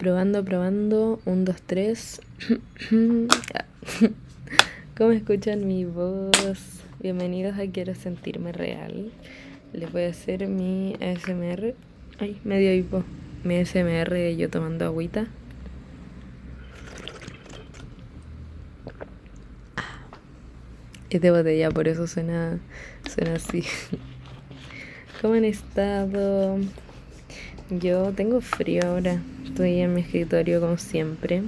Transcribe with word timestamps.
Probando, 0.00 0.42
probando. 0.42 1.20
Un, 1.26 1.44
dos, 1.44 1.60
tres. 1.60 2.22
¿Cómo 4.96 5.10
escuchan 5.10 5.68
mi 5.68 5.84
voz? 5.84 6.80
Bienvenidos 7.00 7.58
a 7.58 7.66
Quiero 7.66 7.94
Sentirme 7.94 8.52
Real. 8.52 9.12
Les 9.74 9.92
voy 9.92 10.04
a 10.04 10.08
hacer 10.08 10.48
mi 10.48 10.96
ASMR. 11.02 11.74
Ay, 12.18 12.40
medio 12.44 12.72
hipo. 12.72 13.04
Mi 13.44 13.58
ASMR 13.58 14.08
de 14.08 14.38
yo 14.38 14.48
tomando 14.48 14.86
agüita. 14.86 15.26
Es 21.10 21.20
de 21.20 21.30
botella, 21.30 21.70
por 21.72 21.88
eso 21.88 22.06
suena, 22.06 22.58
suena 23.06 23.34
así. 23.34 23.64
¿Cómo 25.20 25.34
han 25.34 25.44
estado? 25.44 26.56
Yo 27.68 28.12
tengo 28.12 28.40
frío 28.40 28.80
ahora. 28.86 29.20
Estoy 29.60 29.80
en 29.80 29.92
mi 29.92 30.00
escritorio 30.00 30.58
como 30.58 30.78
siempre. 30.78 31.42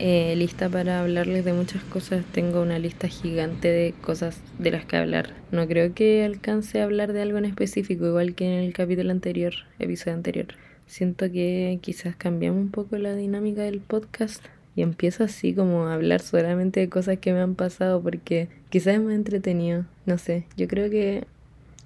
Eh, 0.00 0.34
lista 0.34 0.68
para 0.68 1.02
hablarles 1.02 1.44
de 1.44 1.52
muchas 1.52 1.84
cosas. 1.84 2.24
Tengo 2.32 2.60
una 2.60 2.80
lista 2.80 3.06
gigante 3.06 3.68
de 3.68 3.94
cosas 4.00 4.40
de 4.58 4.72
las 4.72 4.84
que 4.84 4.96
hablar. 4.96 5.34
No 5.52 5.68
creo 5.68 5.94
que 5.94 6.24
alcance 6.24 6.80
a 6.80 6.84
hablar 6.84 7.12
de 7.12 7.22
algo 7.22 7.38
en 7.38 7.44
específico, 7.44 8.08
igual 8.08 8.34
que 8.34 8.46
en 8.46 8.64
el 8.64 8.72
capítulo 8.72 9.12
anterior, 9.12 9.52
episodio 9.78 10.16
anterior. 10.16 10.46
Siento 10.88 11.30
que 11.30 11.78
quizás 11.80 12.16
cambiamos 12.16 12.60
un 12.60 12.72
poco 12.72 12.98
la 12.98 13.14
dinámica 13.14 13.62
del 13.62 13.78
podcast 13.78 14.44
y 14.74 14.82
empiezo 14.82 15.22
así 15.22 15.54
como 15.54 15.84
a 15.84 15.94
hablar 15.94 16.20
solamente 16.20 16.80
de 16.80 16.88
cosas 16.88 17.18
que 17.18 17.32
me 17.32 17.38
han 17.38 17.54
pasado 17.54 18.02
porque 18.02 18.48
quizás 18.68 18.94
es 18.94 19.00
más 19.00 19.14
entretenido. 19.14 19.84
No 20.06 20.18
sé, 20.18 20.44
yo 20.56 20.66
creo 20.66 20.90
que 20.90 21.22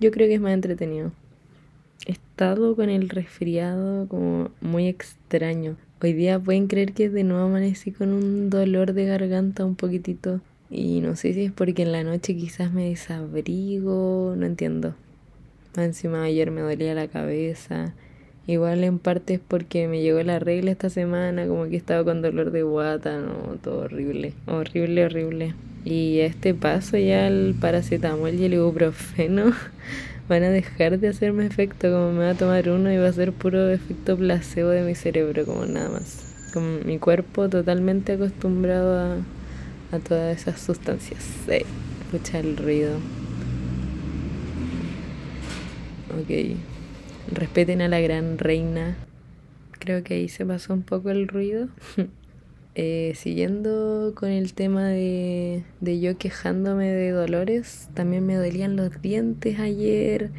yo 0.00 0.10
creo 0.12 0.28
que 0.28 0.34
es 0.36 0.40
más 0.40 0.54
entretenido 0.54 1.12
he 2.06 2.12
estado 2.12 2.74
con 2.76 2.90
el 2.90 3.08
resfriado 3.08 4.06
como 4.08 4.50
muy 4.60 4.86
extraño. 4.88 5.76
Hoy 6.02 6.12
día 6.12 6.40
pueden 6.40 6.66
creer 6.66 6.92
que 6.92 7.08
de 7.08 7.24
nuevo 7.24 7.46
amanecí 7.46 7.92
con 7.92 8.12
un 8.12 8.50
dolor 8.50 8.92
de 8.92 9.06
garganta 9.06 9.64
un 9.64 9.76
poquitito. 9.76 10.40
Y 10.68 11.00
no 11.00 11.16
sé 11.16 11.34
si 11.34 11.44
es 11.44 11.52
porque 11.52 11.82
en 11.82 11.92
la 11.92 12.02
noche 12.02 12.34
quizás 12.34 12.72
me 12.72 12.88
desabrigo, 12.88 14.34
no 14.36 14.46
entiendo. 14.46 14.94
Encima 15.76 16.24
ayer 16.24 16.50
me 16.50 16.62
dolía 16.62 16.94
la 16.94 17.08
cabeza. 17.08 17.94
Igual 18.46 18.82
en 18.82 18.98
parte 18.98 19.34
es 19.34 19.40
porque 19.40 19.86
me 19.86 20.02
llegó 20.02 20.22
la 20.22 20.38
regla 20.40 20.72
esta 20.72 20.90
semana, 20.90 21.46
como 21.46 21.66
que 21.66 21.76
estaba 21.76 22.02
con 22.04 22.22
dolor 22.22 22.50
de 22.50 22.62
guata, 22.62 23.18
no, 23.18 23.56
todo 23.62 23.84
horrible. 23.84 24.32
Horrible, 24.46 25.04
horrible. 25.04 25.54
Y 25.84 26.20
este 26.20 26.54
paso 26.54 26.96
ya 26.96 27.28
el 27.28 27.54
paracetamol 27.60 28.34
y 28.34 28.44
el 28.44 28.54
ibuprofeno 28.54 29.52
van 30.32 30.44
a 30.44 30.50
dejar 30.50 30.98
de 30.98 31.08
hacerme 31.08 31.44
efecto, 31.44 31.90
como 31.92 32.12
me 32.12 32.24
va 32.24 32.30
a 32.30 32.34
tomar 32.34 32.70
uno 32.70 32.90
y 32.90 32.96
va 32.96 33.08
a 33.08 33.12
ser 33.12 33.32
puro 33.32 33.68
efecto 33.68 34.16
placebo 34.16 34.70
de 34.70 34.82
mi 34.82 34.94
cerebro, 34.94 35.44
como 35.44 35.66
nada 35.66 35.90
más. 35.90 36.24
Como 36.54 36.78
mi 36.86 36.98
cuerpo 36.98 37.50
totalmente 37.50 38.12
acostumbrado 38.12 39.22
a, 39.90 39.98
todas 39.98 40.38
esas 40.38 40.58
sustancias. 40.58 41.22
Sí, 41.46 41.66
escucha 42.06 42.38
el 42.38 42.56
ruido. 42.56 42.96
Ok. 46.18 46.56
Respeten 47.30 47.82
a 47.82 47.88
la 47.88 48.00
gran 48.00 48.38
reina. 48.38 48.96
Creo 49.78 50.02
que 50.02 50.14
ahí 50.14 50.30
se 50.30 50.46
pasó 50.46 50.72
un 50.72 50.82
poco 50.82 51.10
el 51.10 51.28
ruido. 51.28 51.68
Eh, 52.74 53.12
siguiendo 53.16 54.14
con 54.14 54.30
el 54.30 54.54
tema 54.54 54.88
de, 54.88 55.62
de 55.80 56.00
yo 56.00 56.16
quejándome 56.16 56.90
de 56.90 57.10
dolores, 57.10 57.90
también 57.92 58.24
me 58.24 58.36
dolían 58.36 58.76
los 58.76 59.02
dientes 59.02 59.58
ayer. 59.58 60.30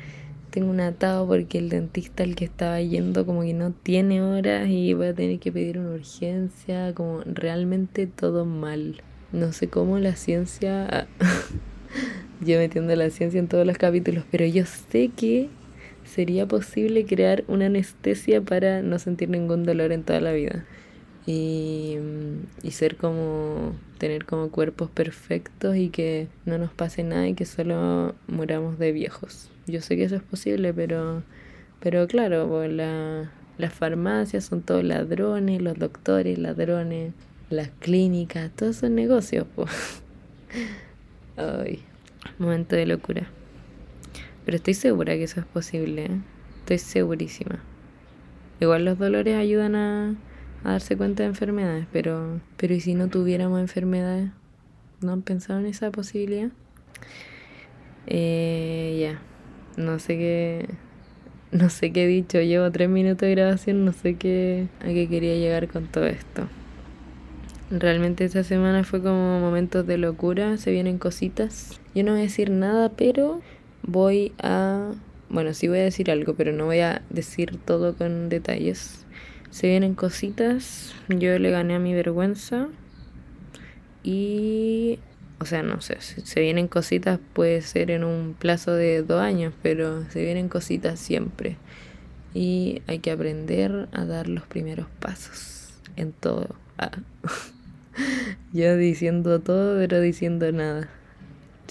Tengo 0.49 0.71
un 0.71 0.79
atado 0.79 1.27
porque 1.27 1.59
el 1.59 1.69
dentista 1.69 2.23
al 2.23 2.35
que 2.35 2.45
estaba 2.45 2.81
yendo 2.81 3.25
como 3.25 3.41
que 3.41 3.53
no 3.53 3.71
tiene 3.71 4.23
horas 4.23 4.67
y 4.67 4.93
voy 4.93 5.07
a 5.07 5.13
tener 5.13 5.39
que 5.39 5.51
pedir 5.51 5.77
una 5.77 5.91
urgencia, 5.91 6.93
como 6.95 7.21
realmente 7.21 8.07
todo 8.07 8.45
mal. 8.45 9.01
No 9.31 9.53
sé 9.53 9.67
cómo 9.67 9.99
la 9.99 10.15
ciencia... 10.15 11.07
yo 12.41 12.57
metiendo 12.57 12.95
la 12.95 13.09
ciencia 13.11 13.39
en 13.39 13.47
todos 13.47 13.65
los 13.65 13.77
capítulos, 13.77 14.25
pero 14.31 14.45
yo 14.45 14.65
sé 14.65 15.09
que 15.15 15.49
sería 16.03 16.47
posible 16.47 17.05
crear 17.05 17.43
una 17.47 17.67
anestesia 17.67 18.41
para 18.41 18.81
no 18.81 18.99
sentir 18.99 19.29
ningún 19.29 19.63
dolor 19.63 19.91
en 19.91 20.03
toda 20.03 20.19
la 20.19 20.33
vida 20.33 20.65
y, 21.25 21.97
y 22.61 22.71
ser 22.71 22.97
como 22.97 23.73
tener 23.97 24.25
como 24.25 24.49
cuerpos 24.49 24.89
perfectos 24.89 25.77
y 25.77 25.89
que 25.89 26.27
no 26.45 26.57
nos 26.57 26.71
pase 26.71 27.03
nada 27.03 27.27
y 27.27 27.33
que 27.33 27.45
solo 27.45 28.15
muramos 28.27 28.77
de 28.77 28.91
viejos. 28.91 29.49
Yo 29.65 29.81
sé 29.81 29.95
que 29.95 30.03
eso 30.03 30.15
es 30.17 30.23
posible, 30.23 30.73
pero, 30.73 31.23
pero 31.79 32.05
claro, 32.07 32.47
pues 32.49 32.71
la, 32.71 33.31
las 33.57 33.73
farmacias 33.73 34.43
son 34.45 34.61
todos 34.61 34.83
ladrones, 34.83 35.61
los 35.61 35.79
doctores 35.79 36.37
ladrones, 36.37 37.13
las 37.49 37.69
clínicas, 37.79 38.51
todos 38.51 38.77
son 38.77 38.95
negocios. 38.95 39.45
Pues. 39.55 39.69
Ay, 41.37 41.79
momento 42.39 42.75
de 42.75 42.85
locura. 42.85 43.27
Pero 44.45 44.57
estoy 44.57 44.73
segura 44.73 45.13
que 45.13 45.23
eso 45.23 45.39
es 45.39 45.45
posible, 45.45 46.05
¿eh? 46.05 46.21
estoy 46.59 46.79
segurísima. 46.79 47.59
Igual 48.59 48.83
los 48.83 48.99
dolores 48.99 49.35
ayudan 49.37 49.75
a, 49.75 50.15
a 50.63 50.71
darse 50.71 50.95
cuenta 50.95 51.23
de 51.23 51.29
enfermedades, 51.29 51.85
pero, 51.91 52.39
pero 52.57 52.73
¿y 52.73 52.79
si 52.79 52.95
no 52.95 53.07
tuviéramos 53.09 53.59
enfermedades? 53.59 54.29
¿No 55.01 55.11
han 55.11 55.21
pensado 55.21 55.59
en 55.59 55.65
esa 55.65 55.91
posibilidad? 55.91 56.49
Eh, 58.07 58.97
ya, 59.01 59.21
no 59.81 59.99
sé 59.99 60.17
qué, 60.17 60.69
no 61.51 61.69
sé 61.69 61.91
qué 61.91 62.05
he 62.05 62.07
dicho, 62.07 62.41
llevo 62.41 62.71
tres 62.71 62.89
minutos 62.89 63.21
de 63.21 63.31
grabación, 63.31 63.85
no 63.85 63.93
sé 63.93 64.15
qué, 64.15 64.67
a 64.79 64.85
qué 64.85 65.07
quería 65.07 65.35
llegar 65.35 65.67
con 65.67 65.87
todo 65.87 66.05
esto. 66.05 66.47
Realmente 67.69 68.25
esta 68.25 68.43
semana 68.43 68.83
fue 68.83 69.01
como 69.01 69.39
momentos 69.39 69.87
de 69.87 69.97
locura, 69.97 70.57
se 70.57 70.71
vienen 70.71 70.99
cositas. 70.99 71.81
Yo 71.95 72.03
no 72.03 72.11
voy 72.11 72.21
a 72.21 72.23
decir 72.23 72.51
nada, 72.51 72.89
pero 72.89 73.41
voy 73.81 74.33
a... 74.41 74.91
Bueno, 75.29 75.53
sí 75.53 75.67
voy 75.67 75.79
a 75.79 75.83
decir 75.83 76.11
algo, 76.11 76.35
pero 76.35 76.51
no 76.51 76.65
voy 76.65 76.81
a 76.81 77.01
decir 77.09 77.57
todo 77.57 77.95
con 77.95 78.29
detalles. 78.29 79.02
Se 79.53 79.67
vienen 79.67 79.93
cositas. 79.93 80.95
Yo 81.09 81.37
le 81.37 81.51
gané 81.51 81.75
a 81.75 81.79
mi 81.79 81.93
vergüenza. 81.93 82.69
Y. 84.01 84.97
O 85.39 85.45
sea, 85.45 85.61
no 85.61 85.79
sé. 85.79 86.01
Si 86.01 86.21
se 86.21 86.39
vienen 86.41 86.67
cositas, 86.67 87.19
puede 87.33 87.61
ser 87.61 87.91
en 87.91 88.03
un 88.03 88.33
plazo 88.33 88.73
de 88.73 89.03
dos 89.03 89.21
años, 89.21 89.53
pero 89.61 90.09
se 90.09 90.25
vienen 90.25 90.49
cositas 90.49 90.99
siempre. 90.99 91.57
Y 92.33 92.81
hay 92.87 92.97
que 92.97 93.11
aprender 93.11 93.89
a 93.91 94.05
dar 94.05 94.27
los 94.27 94.43
primeros 94.47 94.87
pasos 94.99 95.75
en 95.97 96.13
todo. 96.13 96.55
Ah. 96.79 96.89
Yo 98.53 98.75
diciendo 98.75 99.39
todo, 99.39 99.77
pero 99.77 100.01
diciendo 100.01 100.51
nada. 100.51 100.89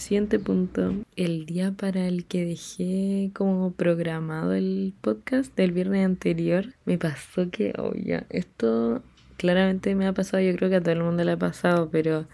Siguiente 0.03 0.41
punto. 0.41 0.97
El 1.15 1.47
día 1.47 1.71
para 1.71 2.09
el 2.09 2.25
que 2.25 2.45
dejé 2.45 3.31
como 3.35 3.71
programado 3.71 4.53
el 4.53 4.95
podcast 5.01 5.55
del 5.55 5.71
viernes 5.71 6.05
anterior, 6.05 6.75
me 6.85 6.99
pasó 6.99 7.51
que, 7.53 7.73
oh 7.79 7.93
ya, 7.95 8.27
esto 8.29 9.01
claramente 9.37 9.95
me 9.95 10.09
ha 10.09 10.13
pasado, 10.13 10.43
yo 10.43 10.57
creo 10.57 10.71
que 10.71 10.77
a 10.77 10.81
todo 10.81 10.91
el 10.91 11.05
mundo 11.05 11.23
le 11.23 11.31
ha 11.31 11.37
pasado, 11.37 11.89
pero 11.93 12.27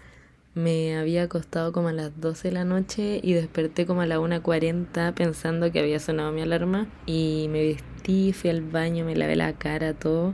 me 0.55 0.97
había 0.97 1.21
acostado 1.21 1.71
como 1.71 1.89
a 1.89 1.93
las 1.93 2.19
12 2.19 2.47
de 2.47 2.53
la 2.55 2.65
noche 2.65 3.19
y 3.21 3.33
desperté 3.33 3.85
como 3.85 4.01
a 4.01 4.07
la 4.07 4.19
1.40 4.19 5.13
pensando 5.13 5.71
que 5.71 5.79
había 5.79 5.99
sonado 5.99 6.31
mi 6.31 6.41
alarma 6.41 6.87
y 7.05 7.49
me 7.51 7.61
vestí, 7.61 8.33
fui 8.33 8.49
al 8.49 8.63
baño, 8.63 9.05
me 9.05 9.15
lavé 9.15 9.35
la 9.35 9.53
cara, 9.53 9.93
todo 9.93 10.33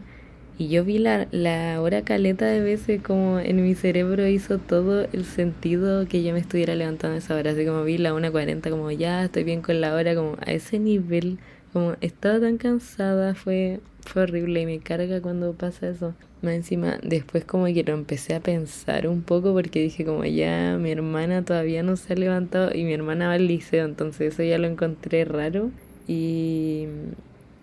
y 0.58 0.70
yo 0.70 0.86
vi 0.86 1.00
la, 1.00 1.28
la 1.32 1.82
hora 1.82 2.04
caleta 2.04 2.46
de 2.46 2.62
veces 2.62 3.02
como 3.02 3.40
en 3.40 3.62
mi 3.62 3.76
cerebro 3.76 4.26
hizo 4.28 4.58
todo 4.58 5.06
el 5.12 5.26
sentido 5.26 6.08
que 6.08 6.24
yo 6.24 6.32
me 6.32 6.40
estuviera 6.40 6.76
levantando 6.76 7.18
esa 7.18 7.36
hora. 7.36 7.52
Así 7.52 7.66
como 7.66 7.84
vi 7.84 7.98
la 7.98 8.14
1.40 8.14 8.70
como 8.70 8.90
ya 8.92 9.26
estoy 9.26 9.44
bien 9.44 9.62
con 9.62 9.82
la 9.82 9.94
hora, 9.94 10.16
como 10.16 10.38
a 10.40 10.52
ese 10.52 10.80
nivel. 10.80 11.40
Como 11.74 11.96
estaba 12.00 12.40
tan 12.40 12.58
cansada, 12.58 13.36
fue, 13.36 13.82
fue 14.00 14.24
horrible 14.24 14.62
y 14.62 14.66
me 14.66 14.80
carga 14.80 15.22
cuando 15.22 15.52
pasa 15.54 15.90
eso. 15.90 16.14
Más 16.42 16.54
encima, 16.54 17.00
después 17.04 17.44
como 17.44 17.66
que 17.66 17.84
lo 17.84 17.94
empecé 17.94 18.34
a 18.34 18.40
pensar 18.40 19.08
un 19.08 19.24
poco 19.24 19.52
porque 19.54 19.82
dije 19.82 20.06
como 20.06 20.24
ya 20.24 20.78
mi 20.80 20.92
hermana 20.92 21.44
todavía 21.44 21.84
no 21.84 21.98
se 21.98 22.14
ha 22.14 22.16
levantado 22.16 22.72
y 22.74 22.84
mi 22.86 22.94
hermana 22.94 23.28
va 23.28 23.34
al 23.34 23.48
liceo, 23.48 23.84
entonces 23.86 24.34
eso 24.34 24.44
ya 24.44 24.58
lo 24.58 24.68
encontré 24.68 25.26
raro 25.26 25.72
y, 26.08 26.86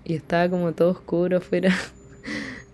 y 0.05 0.15
estaba 0.15 0.51
como 0.51 0.73
todo 0.73 0.91
oscuro 0.91 1.39
afuera. 1.39 1.73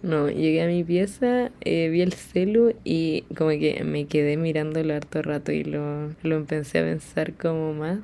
No, 0.01 0.29
llegué 0.29 0.63
a 0.63 0.69
mi 0.69 0.85
pieza, 0.85 1.51
eh, 1.61 1.89
vi 1.89 2.03
el 2.03 2.13
celu 2.13 2.73
y 2.85 3.23
como 3.37 3.51
que 3.51 3.83
me 3.85 4.07
quedé 4.07 4.37
mirándolo 4.37 4.95
harto 4.95 5.23
rato 5.23 5.51
y 5.51 5.65
lo, 5.65 6.11
lo 6.23 6.37
empecé 6.37 6.79
a 6.79 6.85
pensar 6.85 7.35
como 7.35 7.75
más. 7.75 7.99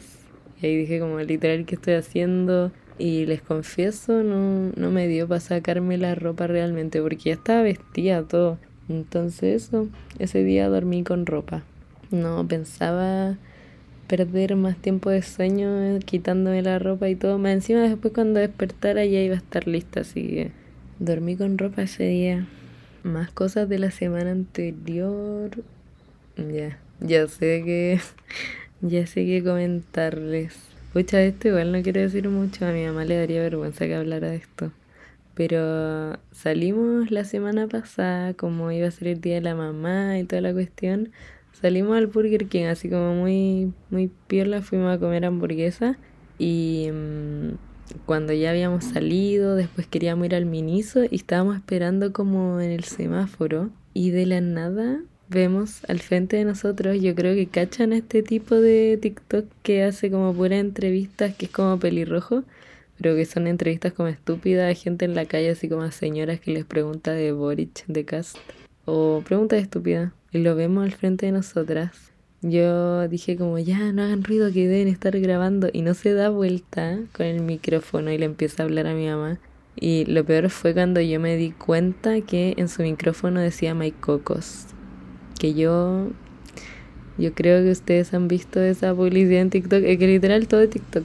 Y 0.61 0.67
ahí 0.67 0.77
dije 0.77 0.99
como 0.99 1.21
literal 1.21 1.65
qué 1.67 1.77
estoy 1.77 1.95
haciendo. 1.95 2.73
Y 2.99 3.27
les 3.27 3.43
confieso, 3.43 4.23
no, 4.23 4.71
no 4.77 4.91
me 4.91 5.09
dio 5.09 5.27
para 5.27 5.41
sacarme 5.41 5.99
la 5.99 6.15
ropa 6.15 6.47
realmente 6.47 7.01
porque 7.01 7.31
ya 7.31 7.33
estaba 7.35 7.63
vestida 7.63 8.23
todo. 8.23 8.59
Entonces 8.89 9.65
eso, 9.65 9.89
ese 10.19 10.45
día 10.45 10.69
dormí 10.69 11.05
con 11.05 11.27
ropa. 11.27 11.65
No 12.11 12.47
pensaba 12.47 13.37
perder 14.09 14.55
más 14.57 14.77
tiempo 14.77 15.11
de 15.11 15.23
sueño 15.23 15.99
quitándome 16.05 16.63
la 16.63 16.79
ropa 16.79 17.09
y 17.09 17.15
todo. 17.15 17.39
Más 17.39 17.53
encima 17.53 17.83
después 17.83 18.13
cuando 18.13 18.41
despertara 18.41 19.05
ya 19.05 19.21
iba 19.21 19.35
a 19.35 19.39
estar 19.39 19.67
lista, 19.67 20.01
así 20.01 20.23
que 20.29 20.64
Dormí 20.99 21.37
con 21.37 21.59
ropa 21.59 21.83
ese 21.83 22.05
día. 22.05 22.47
Más 23.03 23.31
cosas 23.31 23.69
de 23.69 23.79
la 23.79 23.91
semana 23.91 24.31
anterior. 24.31 25.51
Ya, 26.37 26.79
ya 27.01 27.27
sé 27.27 27.63
que. 27.65 28.01
Ya 28.81 29.07
sé 29.07 29.25
que 29.25 29.43
comentarles. 29.43 30.59
Pucha, 30.93 31.23
esto 31.23 31.49
igual 31.49 31.73
no 31.73 31.81
quiero 31.81 32.03
decir 32.03 32.29
mucho. 32.29 32.67
A 32.67 32.73
mi 32.73 32.85
mamá 32.85 33.07
le 33.07 33.17
daría 33.17 33.41
vergüenza 33.41 33.87
que 33.87 33.95
hablara 33.95 34.29
de 34.29 34.37
esto. 34.37 34.73
Pero 35.35 36.19
salimos 36.33 37.11
la 37.11 37.25
semana 37.25 37.67
pasada, 37.67 38.35
como 38.35 38.71
iba 38.73 38.87
a 38.87 38.91
ser 38.91 39.09
el 39.09 39.21
día 39.23 39.37
de 39.37 39.41
la 39.41 39.55
mamá 39.55 40.19
y 40.19 40.25
toda 40.25 40.43
la 40.43 40.53
cuestión. 40.53 41.13
Salimos 41.53 41.97
al 41.97 42.09
Burger 42.09 42.47
King, 42.47 42.65
así 42.65 42.91
como 42.91 43.15
muy, 43.15 43.73
muy 43.89 44.11
piola, 44.27 44.61
fuimos 44.61 44.95
a 44.95 44.99
comer 45.01 45.25
hamburguesa. 45.25 45.97
Y 46.39 46.91
mm, 46.93 47.55
cuando 48.07 48.33
ya 48.33 48.51
habíamos 48.51 48.85
salido, 48.85 49.57
después 49.57 49.87
queríamos 49.87 50.27
ir 50.27 50.35
al 50.35 50.47
Miniso 50.47 51.05
y 51.05 51.17
estábamos 51.17 51.57
esperando 51.57 52.13
como 52.13 52.61
en 52.61 52.71
el 52.71 52.85
semáforo. 52.85 53.71
Y 53.93 54.11
de 54.11 54.27
la 54.27 54.41
nada 54.41 55.01
vemos 55.29 55.85
al 55.89 56.01
frente 56.01 56.37
de 56.37 56.45
nosotros, 56.45 57.01
yo 57.01 57.15
creo 57.15 57.35
que 57.35 57.47
cachan 57.47 57.93
este 57.93 58.23
tipo 58.23 58.55
de 58.57 58.99
TikTok 59.01 59.47
que 59.63 59.85
hace 59.85 60.11
como 60.11 60.35
puras 60.35 60.61
entrevistas, 60.61 61.35
que 61.35 61.47
es 61.47 61.53
como 61.53 61.79
pelirrojo 61.79 62.45
pero 62.99 63.17
que 63.17 63.27
son 63.27 63.47
entrevistas 63.47 63.93
como 63.93 64.09
estúpidas 64.09 64.71
a 64.71 64.81
gente 64.81 65.05
en 65.05 65.15
la 65.15 65.27
calle, 65.27 65.51
así 65.51 65.69
como 65.69 65.83
a 65.83 65.91
señoras 65.91 66.41
que 66.41 66.53
les 66.53 66.65
pregunta 66.65 67.13
de 67.13 67.33
Boric, 67.33 67.85
de 67.87 68.05
Cast, 68.05 68.37
o 68.85 69.23
preguntas 69.27 69.61
estúpidas, 69.61 70.13
y 70.31 70.39
lo 70.39 70.55
vemos 70.55 70.85
al 70.85 70.93
frente 70.93 71.27
de 71.27 71.33
nosotras. 71.33 72.14
Yo 72.47 73.09
dije 73.09 73.39
como, 73.39 73.59
ya, 73.59 73.91
no 73.93 74.03
hagan 74.03 74.23
ruido 74.23 74.53
que 74.53 74.69
deben 74.69 74.89
estar 74.89 75.19
grabando, 75.19 75.71
y 75.73 75.81
no 75.81 75.95
se 75.95 76.13
da 76.13 76.29
vuelta 76.29 76.99
con 77.17 77.25
el 77.25 77.41
micrófono 77.41 78.13
y 78.13 78.19
le 78.19 78.27
empieza 78.27 78.63
a 78.63 78.67
hablar 78.67 78.87
a 78.87 78.93
mi 78.93 79.09
mamá. 79.09 79.39
Y 79.77 80.05
lo 80.05 80.27
peor 80.27 80.51
fue 80.51 80.75
cuando 80.75 81.01
yo 81.01 81.19
me 81.21 81.39
di 81.39 81.53
cuenta 81.53 82.21
que 82.21 82.53
en 82.59 82.69
su 82.69 82.83
micrófono 82.83 83.41
decía 83.41 83.75
My 83.75 83.93
Cocos. 83.93 84.67
Que 85.39 85.55
yo 85.55 86.11
yo 87.17 87.33
creo 87.33 87.65
que 87.65 87.71
ustedes 87.71 88.13
han 88.13 88.29
visto 88.29 88.61
esa 88.61 88.95
publicidad 88.95 89.41
en 89.41 89.49
TikTok, 89.49 89.83
es 89.83 89.99
que 89.99 90.07
literal 90.07 90.47
todo 90.47 90.61
de 90.61 90.69
TikTok. 90.69 91.05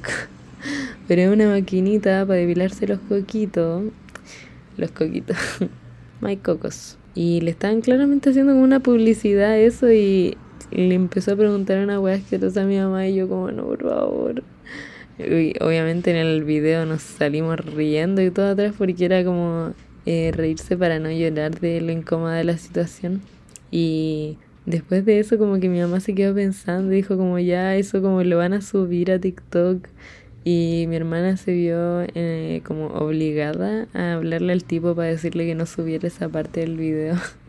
Pero 1.07 1.21
es 1.21 1.29
una 1.29 1.47
maquinita 1.47 2.25
para 2.25 2.39
depilarse 2.41 2.85
los 2.85 2.99
coquitos. 2.99 3.85
Los 4.75 4.91
coquitos. 4.91 5.37
My 6.21 6.35
cocos. 6.35 6.97
Y 7.15 7.39
le 7.39 7.51
estaban 7.51 7.79
claramente 7.79 8.31
haciendo 8.31 8.55
una 8.55 8.81
publicidad 8.81 9.51
a 9.51 9.57
eso 9.57 9.89
y 9.89 10.35
le 10.71 10.95
empezó 10.95 11.33
a 11.33 11.35
preguntar 11.35 11.79
una 11.79 11.99
weá 11.99 12.15
asquerosa 12.15 12.63
a 12.63 12.65
mi 12.65 12.77
mamá 12.77 13.07
y 13.07 13.15
yo 13.15 13.27
como, 13.27 13.51
no, 13.51 13.63
por 13.63 13.83
favor. 13.83 14.43
Y 15.17 15.53
obviamente 15.61 16.11
en 16.11 16.17
el 16.17 16.43
video 16.43 16.85
nos 16.85 17.01
salimos 17.01 17.59
riendo 17.59 18.21
y 18.21 18.31
todo 18.31 18.51
atrás 18.51 18.73
porque 18.77 19.05
era 19.05 19.23
como 19.23 19.73
eh, 20.05 20.31
reírse 20.33 20.77
para 20.77 20.99
no 20.99 21.11
llorar 21.11 21.59
de 21.59 21.81
lo 21.81 21.91
incómoda 21.91 22.35
de 22.35 22.45
la 22.45 22.57
situación. 22.57 23.21
Y 23.69 24.37
después 24.65 25.05
de 25.05 25.19
eso 25.19 25.37
como 25.37 25.59
que 25.59 25.67
mi 25.67 25.79
mamá 25.79 25.99
se 25.99 26.15
quedó 26.15 26.33
pensando, 26.33 26.91
dijo 26.91 27.17
como 27.17 27.37
ya 27.39 27.75
eso 27.75 28.01
como 28.01 28.23
lo 28.23 28.37
van 28.37 28.53
a 28.53 28.61
subir 28.61 29.11
a 29.11 29.19
TikTok 29.19 29.87
y 30.43 30.85
mi 30.87 30.95
hermana 30.95 31.37
se 31.37 31.51
vio 31.51 32.01
eh, 32.15 32.61
como 32.65 32.87
obligada 32.87 33.87
a 33.93 34.13
hablarle 34.13 34.53
al 34.53 34.63
tipo 34.63 34.95
para 34.95 35.09
decirle 35.09 35.45
que 35.45 35.55
no 35.55 35.65
subiera 35.65 36.07
esa 36.07 36.29
parte 36.29 36.61
del 36.61 36.77
video. 36.77 37.15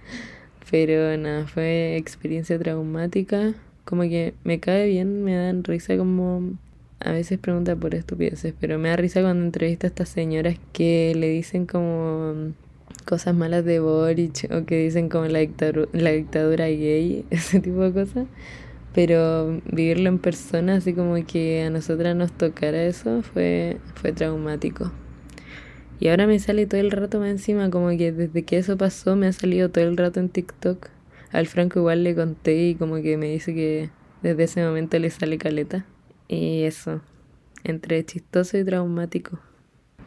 Pero 0.70 1.16
nada, 1.16 1.46
fue 1.46 1.96
experiencia 1.96 2.58
traumática. 2.58 3.54
Como 3.84 4.02
que 4.02 4.34
me 4.44 4.60
cae 4.60 4.86
bien, 4.86 5.24
me 5.24 5.34
dan 5.34 5.64
risa 5.64 5.96
como... 5.96 6.52
A 7.00 7.12
veces 7.12 7.38
pregunta 7.38 7.74
por 7.76 7.94
estupideces, 7.94 8.52
pero 8.60 8.78
me 8.78 8.90
da 8.90 8.96
risa 8.96 9.22
cuando 9.22 9.46
entrevista 9.46 9.86
a 9.86 9.88
estas 9.88 10.10
señoras 10.10 10.58
que 10.74 11.14
le 11.16 11.30
dicen 11.30 11.64
como 11.64 12.52
cosas 13.06 13.34
malas 13.34 13.64
de 13.64 13.80
Boric 13.80 14.48
o 14.52 14.66
que 14.66 14.84
dicen 14.84 15.08
como 15.08 15.24
la 15.24 15.38
dictadura, 15.38 15.88
la 15.92 16.10
dictadura 16.10 16.66
gay, 16.66 17.24
ese 17.30 17.60
tipo 17.60 17.80
de 17.80 17.92
cosas. 17.92 18.26
Pero 18.94 19.60
vivirlo 19.72 20.08
en 20.10 20.18
persona, 20.18 20.76
así 20.76 20.92
como 20.92 21.14
que 21.24 21.62
a 21.62 21.70
nosotras 21.70 22.14
nos 22.16 22.32
tocara 22.32 22.84
eso, 22.84 23.22
fue, 23.22 23.78
fue 23.94 24.12
traumático. 24.12 24.92
Y 26.00 26.08
ahora 26.08 26.26
me 26.26 26.38
sale 26.38 26.66
todo 26.66 26.80
el 26.80 26.90
rato 26.90 27.20
más 27.20 27.28
encima, 27.28 27.70
como 27.70 27.90
que 27.90 28.10
desde 28.10 28.42
que 28.42 28.56
eso 28.56 28.78
pasó 28.78 29.16
me 29.16 29.26
ha 29.26 29.32
salido 29.32 29.68
todo 29.68 29.84
el 29.84 29.98
rato 29.98 30.18
en 30.18 30.30
TikTok. 30.30 30.88
Al 31.30 31.46
Franco 31.46 31.78
igual 31.78 32.02
le 32.02 32.14
conté 32.14 32.68
y 32.68 32.74
como 32.74 32.96
que 32.96 33.18
me 33.18 33.28
dice 33.28 33.54
que 33.54 33.90
desde 34.22 34.44
ese 34.44 34.64
momento 34.64 34.98
le 34.98 35.10
sale 35.10 35.36
caleta. 35.36 35.84
Y 36.26 36.62
eso, 36.62 37.02
entre 37.64 38.04
chistoso 38.04 38.56
y 38.56 38.64
traumático. 38.64 39.40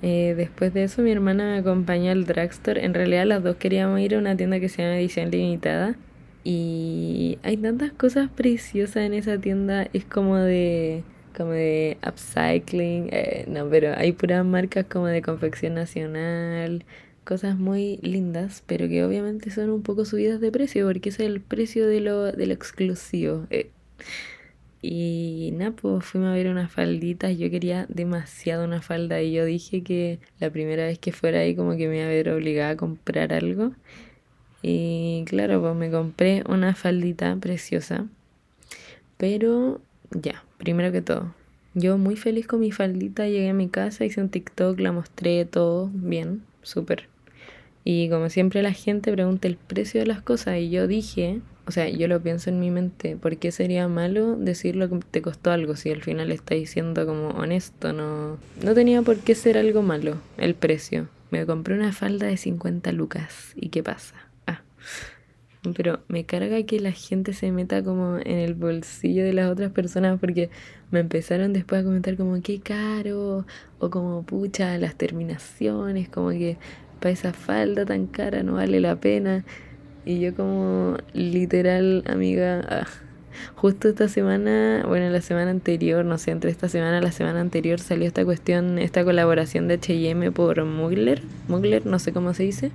Eh, 0.01 0.33
después 0.35 0.73
de 0.73 0.83
eso 0.83 1.01
mi 1.01 1.11
hermana 1.11 1.51
me 1.51 1.57
acompañó 1.59 2.11
al 2.11 2.25
drugstore. 2.25 2.83
En 2.83 2.95
realidad 2.95 3.25
las 3.25 3.43
dos 3.43 3.57
queríamos 3.57 3.99
ir 3.99 4.15
a 4.15 4.17
una 4.17 4.35
tienda 4.35 4.59
que 4.59 4.69
se 4.69 4.81
llama 4.81 4.97
Edición 4.97 5.29
Limitada 5.29 5.95
y 6.43 7.37
hay 7.43 7.55
tantas 7.57 7.91
cosas 7.93 8.29
preciosas 8.29 8.97
en 8.97 9.13
esa 9.13 9.37
tienda. 9.37 9.87
Es 9.93 10.05
como 10.05 10.37
de 10.37 11.03
como 11.33 11.51
de 11.51 11.97
upcycling, 12.07 13.09
eh, 13.11 13.45
no, 13.47 13.69
pero 13.69 13.93
hay 13.97 14.11
puras 14.13 14.45
marcas 14.45 14.85
como 14.85 15.07
de 15.07 15.21
confección 15.21 15.73
nacional, 15.75 16.85
cosas 17.23 17.57
muy 17.57 17.97
lindas, 18.01 18.63
pero 18.65 18.87
que 18.87 19.03
obviamente 19.03 19.51
son 19.51 19.69
un 19.69 19.83
poco 19.83 20.05
subidas 20.05 20.39
de 20.41 20.51
precio, 20.51 20.87
porque 20.87 21.09
es 21.09 21.19
el 21.19 21.41
precio 21.41 21.87
de 21.87 21.99
lo, 22.01 22.31
de 22.31 22.45
exclusivo. 22.51 23.47
Eh. 23.49 23.69
Y 24.81 25.51
nada, 25.53 25.71
pues 25.71 26.03
fuimos 26.05 26.29
a 26.29 26.33
ver 26.33 26.47
unas 26.49 26.71
falditas, 26.71 27.37
yo 27.37 27.49
quería 27.49 27.85
demasiado 27.87 28.65
una 28.65 28.81
falda 28.81 29.21
y 29.21 29.31
yo 29.31 29.45
dije 29.45 29.81
que 29.81 30.19
la 30.39 30.49
primera 30.49 30.83
vez 30.85 30.99
que 30.99 31.13
fuera 31.13 31.39
ahí 31.39 31.55
como 31.55 31.77
que 31.77 31.87
me 31.87 31.97
iba 31.97 32.05
a 32.05 32.09
ver 32.09 32.29
obligada 32.29 32.71
a 32.71 32.77
comprar 32.77 33.33
algo. 33.33 33.71
Y 34.61 35.23
claro, 35.27 35.61
pues 35.61 35.75
me 35.75 35.91
compré 35.91 36.43
una 36.49 36.75
faldita 36.75 37.35
preciosa. 37.37 38.07
Pero 39.17 39.81
ya, 40.13 40.43
primero 40.57 40.91
que 40.91 41.01
todo, 41.01 41.33
yo 41.75 41.97
muy 41.97 42.15
feliz 42.15 42.47
con 42.47 42.59
mi 42.59 42.71
faldita, 42.71 43.27
llegué 43.27 43.49
a 43.49 43.53
mi 43.53 43.67
casa, 43.67 44.05
hice 44.05 44.21
un 44.21 44.29
TikTok, 44.29 44.79
la 44.79 44.91
mostré 44.91 45.45
todo 45.45 45.89
bien, 45.93 46.43
súper. 46.61 47.07
Y 47.83 48.09
como 48.09 48.29
siempre 48.29 48.61
la 48.61 48.73
gente 48.73 49.11
pregunta 49.11 49.47
el 49.47 49.57
precio 49.57 49.99
de 49.99 50.05
las 50.05 50.21
cosas 50.21 50.57
y 50.57 50.69
yo 50.69 50.87
dije, 50.87 51.41
o 51.65 51.71
sea, 51.71 51.89
yo 51.89 52.07
lo 52.07 52.21
pienso 52.21 52.49
en 52.49 52.59
mi 52.59 52.69
mente, 52.69 53.15
¿por 53.15 53.37
qué 53.37 53.51
sería 53.51 53.87
malo 53.87 54.35
decir 54.35 54.75
lo 54.75 54.89
que 54.89 54.99
te 55.11 55.21
costó 55.21 55.51
algo 55.51 55.75
si 55.75 55.89
al 55.89 56.01
final 56.01 56.31
está 56.31 56.55
diciendo 56.55 57.05
como 57.05 57.29
honesto? 57.29 57.91
No, 57.91 58.37
no 58.63 58.73
tenía 58.73 59.01
por 59.01 59.17
qué 59.17 59.33
ser 59.33 59.57
algo 59.57 59.81
malo 59.81 60.17
el 60.37 60.55
precio. 60.55 61.07
Me 61.31 61.45
compré 61.45 61.73
una 61.73 61.91
falda 61.91 62.27
de 62.27 62.37
50 62.37 62.91
lucas. 62.91 63.53
¿Y 63.55 63.69
qué 63.69 63.81
pasa? 63.81 64.15
Pero 65.75 66.01
me 66.09 66.25
carga 66.25 66.61
que 66.63 66.79
la 66.79 66.91
gente 66.91 67.33
se 67.33 67.51
meta 67.51 67.83
como 67.83 68.17
en 68.17 68.39
el 68.39 68.53
bolsillo 68.53 69.23
de 69.23 69.33
las 69.33 69.49
otras 69.49 69.71
personas 69.71 70.19
porque 70.19 70.49
me 70.91 70.99
empezaron 70.99 71.53
después 71.53 71.81
a 71.81 71.83
comentar 71.85 72.17
como 72.17 72.41
qué 72.41 72.59
caro 72.59 73.45
o 73.79 73.89
como 73.89 74.23
pucha 74.23 74.77
las 74.77 74.95
terminaciones, 74.95 76.09
como 76.09 76.31
que 76.31 76.57
para 76.99 77.11
esa 77.11 77.33
falda 77.33 77.85
tan 77.85 78.07
cara 78.07 78.43
no 78.43 78.53
vale 78.55 78.81
la 78.81 78.97
pena. 78.97 79.45
Y 80.05 80.19
yo 80.19 80.35
como 80.35 80.97
literal 81.13 82.03
amiga, 82.07 82.59
ah, 82.67 82.87
justo 83.55 83.87
esta 83.87 84.09
semana, 84.09 84.83
bueno 84.85 85.09
la 85.09 85.21
semana 85.21 85.51
anterior, 85.51 86.03
no 86.03 86.17
sé, 86.17 86.31
entre 86.31 86.51
esta 86.51 86.67
semana 86.67 86.99
y 86.99 87.01
la 87.01 87.13
semana 87.13 87.39
anterior 87.39 87.79
salió 87.79 88.05
esta 88.05 88.25
cuestión, 88.25 88.79
esta 88.79 89.05
colaboración 89.05 89.69
de 89.69 89.79
HM 89.79 90.33
por 90.33 90.63
Mugler, 90.65 91.21
Mugler, 91.47 91.85
no 91.85 91.99
sé 91.99 92.11
cómo 92.11 92.33
se 92.33 92.43
dice 92.43 92.71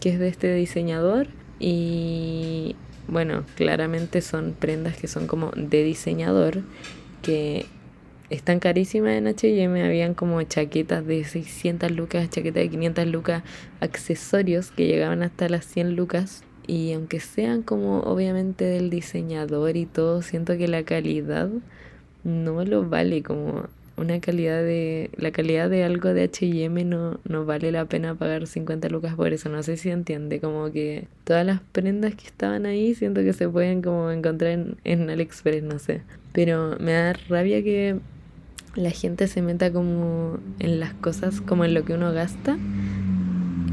que 0.00 0.10
es 0.10 0.18
de 0.18 0.28
este 0.28 0.52
diseñador 0.54 1.28
y 1.58 2.76
bueno, 3.08 3.44
claramente 3.56 4.20
son 4.20 4.54
prendas 4.58 4.96
que 4.96 5.08
son 5.08 5.26
como 5.26 5.50
de 5.56 5.82
diseñador 5.82 6.62
que 7.22 7.66
están 8.30 8.60
carísimas 8.60 9.12
en 9.12 9.26
H&M, 9.26 9.82
habían 9.82 10.14
como 10.14 10.42
chaquetas 10.42 11.06
de 11.06 11.24
600 11.24 11.90
lucas, 11.90 12.28
chaquetas 12.28 12.62
de 12.62 12.68
500 12.68 13.06
lucas, 13.06 13.42
accesorios 13.80 14.70
que 14.70 14.86
llegaban 14.86 15.22
hasta 15.22 15.48
las 15.48 15.64
100 15.64 15.96
lucas. 15.96 16.44
Y 16.66 16.92
aunque 16.92 17.20
sean 17.20 17.62
como 17.62 18.00
obviamente 18.00 18.66
del 18.66 18.90
diseñador 18.90 19.78
y 19.78 19.86
todo, 19.86 20.20
siento 20.20 20.58
que 20.58 20.68
la 20.68 20.82
calidad 20.82 21.48
no 22.24 22.64
lo 22.64 22.86
vale 22.86 23.22
como 23.22 23.64
una 23.98 24.20
calidad 24.20 24.62
de 24.62 25.10
la 25.16 25.30
calidad 25.30 25.68
de 25.70 25.84
algo 25.84 26.08
de 26.14 26.24
H&M 26.24 26.84
no, 26.84 27.20
no 27.24 27.44
vale 27.44 27.72
la 27.72 27.84
pena 27.84 28.14
pagar 28.14 28.46
50 28.46 28.88
lucas 28.88 29.14
por 29.14 29.32
eso. 29.32 29.48
No 29.48 29.62
sé 29.62 29.76
si 29.76 29.90
entiende 29.90 30.40
como 30.40 30.70
que 30.70 31.08
todas 31.24 31.44
las 31.44 31.60
prendas 31.72 32.14
que 32.14 32.26
estaban 32.26 32.66
ahí 32.66 32.94
siento 32.94 33.22
que 33.22 33.32
se 33.32 33.48
pueden 33.48 33.82
como 33.82 34.10
encontrar 34.10 34.52
en, 34.52 34.76
en 34.84 35.10
AliExpress 35.10 35.62
no 35.62 35.78
sé. 35.78 36.02
Pero 36.32 36.76
me 36.80 36.92
da 36.92 37.12
rabia 37.28 37.62
que 37.62 37.98
la 38.74 38.90
gente 38.90 39.26
se 39.26 39.42
meta 39.42 39.72
como 39.72 40.38
en 40.58 40.80
las 40.80 40.94
cosas 40.94 41.40
como 41.40 41.64
en 41.64 41.74
lo 41.74 41.84
que 41.84 41.94
uno 41.94 42.12
gasta 42.12 42.58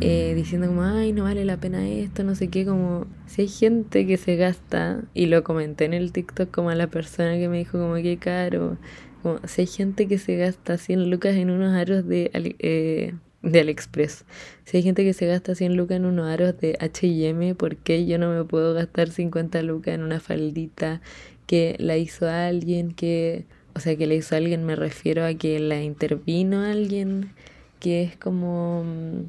eh, 0.01 0.33
diciendo 0.35 0.67
como, 0.67 0.83
ay, 0.83 1.13
no 1.13 1.23
vale 1.23 1.45
la 1.45 1.57
pena 1.57 1.87
esto, 1.87 2.23
no 2.23 2.35
sé 2.35 2.49
qué, 2.49 2.65
como, 2.65 3.07
si 3.27 3.43
hay 3.43 3.47
gente 3.47 4.05
que 4.05 4.17
se 4.17 4.35
gasta, 4.35 5.01
y 5.13 5.27
lo 5.27 5.43
comenté 5.43 5.85
en 5.85 5.93
el 5.93 6.11
TikTok 6.11 6.51
como 6.51 6.69
a 6.69 6.75
la 6.75 6.87
persona 6.87 7.37
que 7.37 7.47
me 7.47 7.59
dijo 7.59 7.79
como 7.79 7.95
que 7.95 8.17
caro, 8.17 8.77
si 9.45 9.61
hay 9.61 9.67
gente 9.67 10.07
que 10.07 10.17
se 10.17 10.35
gasta 10.35 10.77
100 10.77 11.09
lucas 11.09 11.35
en 11.35 11.49
unos 11.49 11.73
aros 11.73 12.07
de, 12.07 12.31
eh, 12.33 13.13
de 13.41 13.59
AliExpress. 13.59 14.25
Si 14.65 14.77
hay 14.77 14.83
gente 14.83 15.03
que 15.03 15.13
se 15.13 15.25
gasta 15.27 15.55
100 15.55 15.75
lucas 15.77 15.97
en 15.97 16.05
unos 16.05 16.27
aros 16.27 16.55
de 16.59 16.77
HM, 16.79 17.55
¿por 17.55 17.77
qué 17.77 18.05
yo 18.05 18.17
no 18.17 18.33
me 18.33 18.43
puedo 18.43 18.73
gastar 18.73 19.09
50 19.09 19.61
lucas 19.61 19.95
en 19.95 20.03
una 20.03 20.19
faldita 20.19 21.01
que 21.47 21.75
la 21.79 21.97
hizo 21.97 22.27
alguien 22.27 22.91
que... 22.91 23.45
O 23.77 23.81
sea, 23.81 23.97
que 23.97 24.07
la 24.07 24.13
hizo 24.13 24.37
alguien, 24.37 24.63
me 24.63 24.77
refiero 24.77 25.25
a 25.25 25.33
que 25.33 25.59
la 25.59 25.83
intervino 25.83 26.61
alguien 26.61 27.31
que 27.81 28.03
es 28.03 28.15
como 28.15 28.85
mm, 28.85 29.25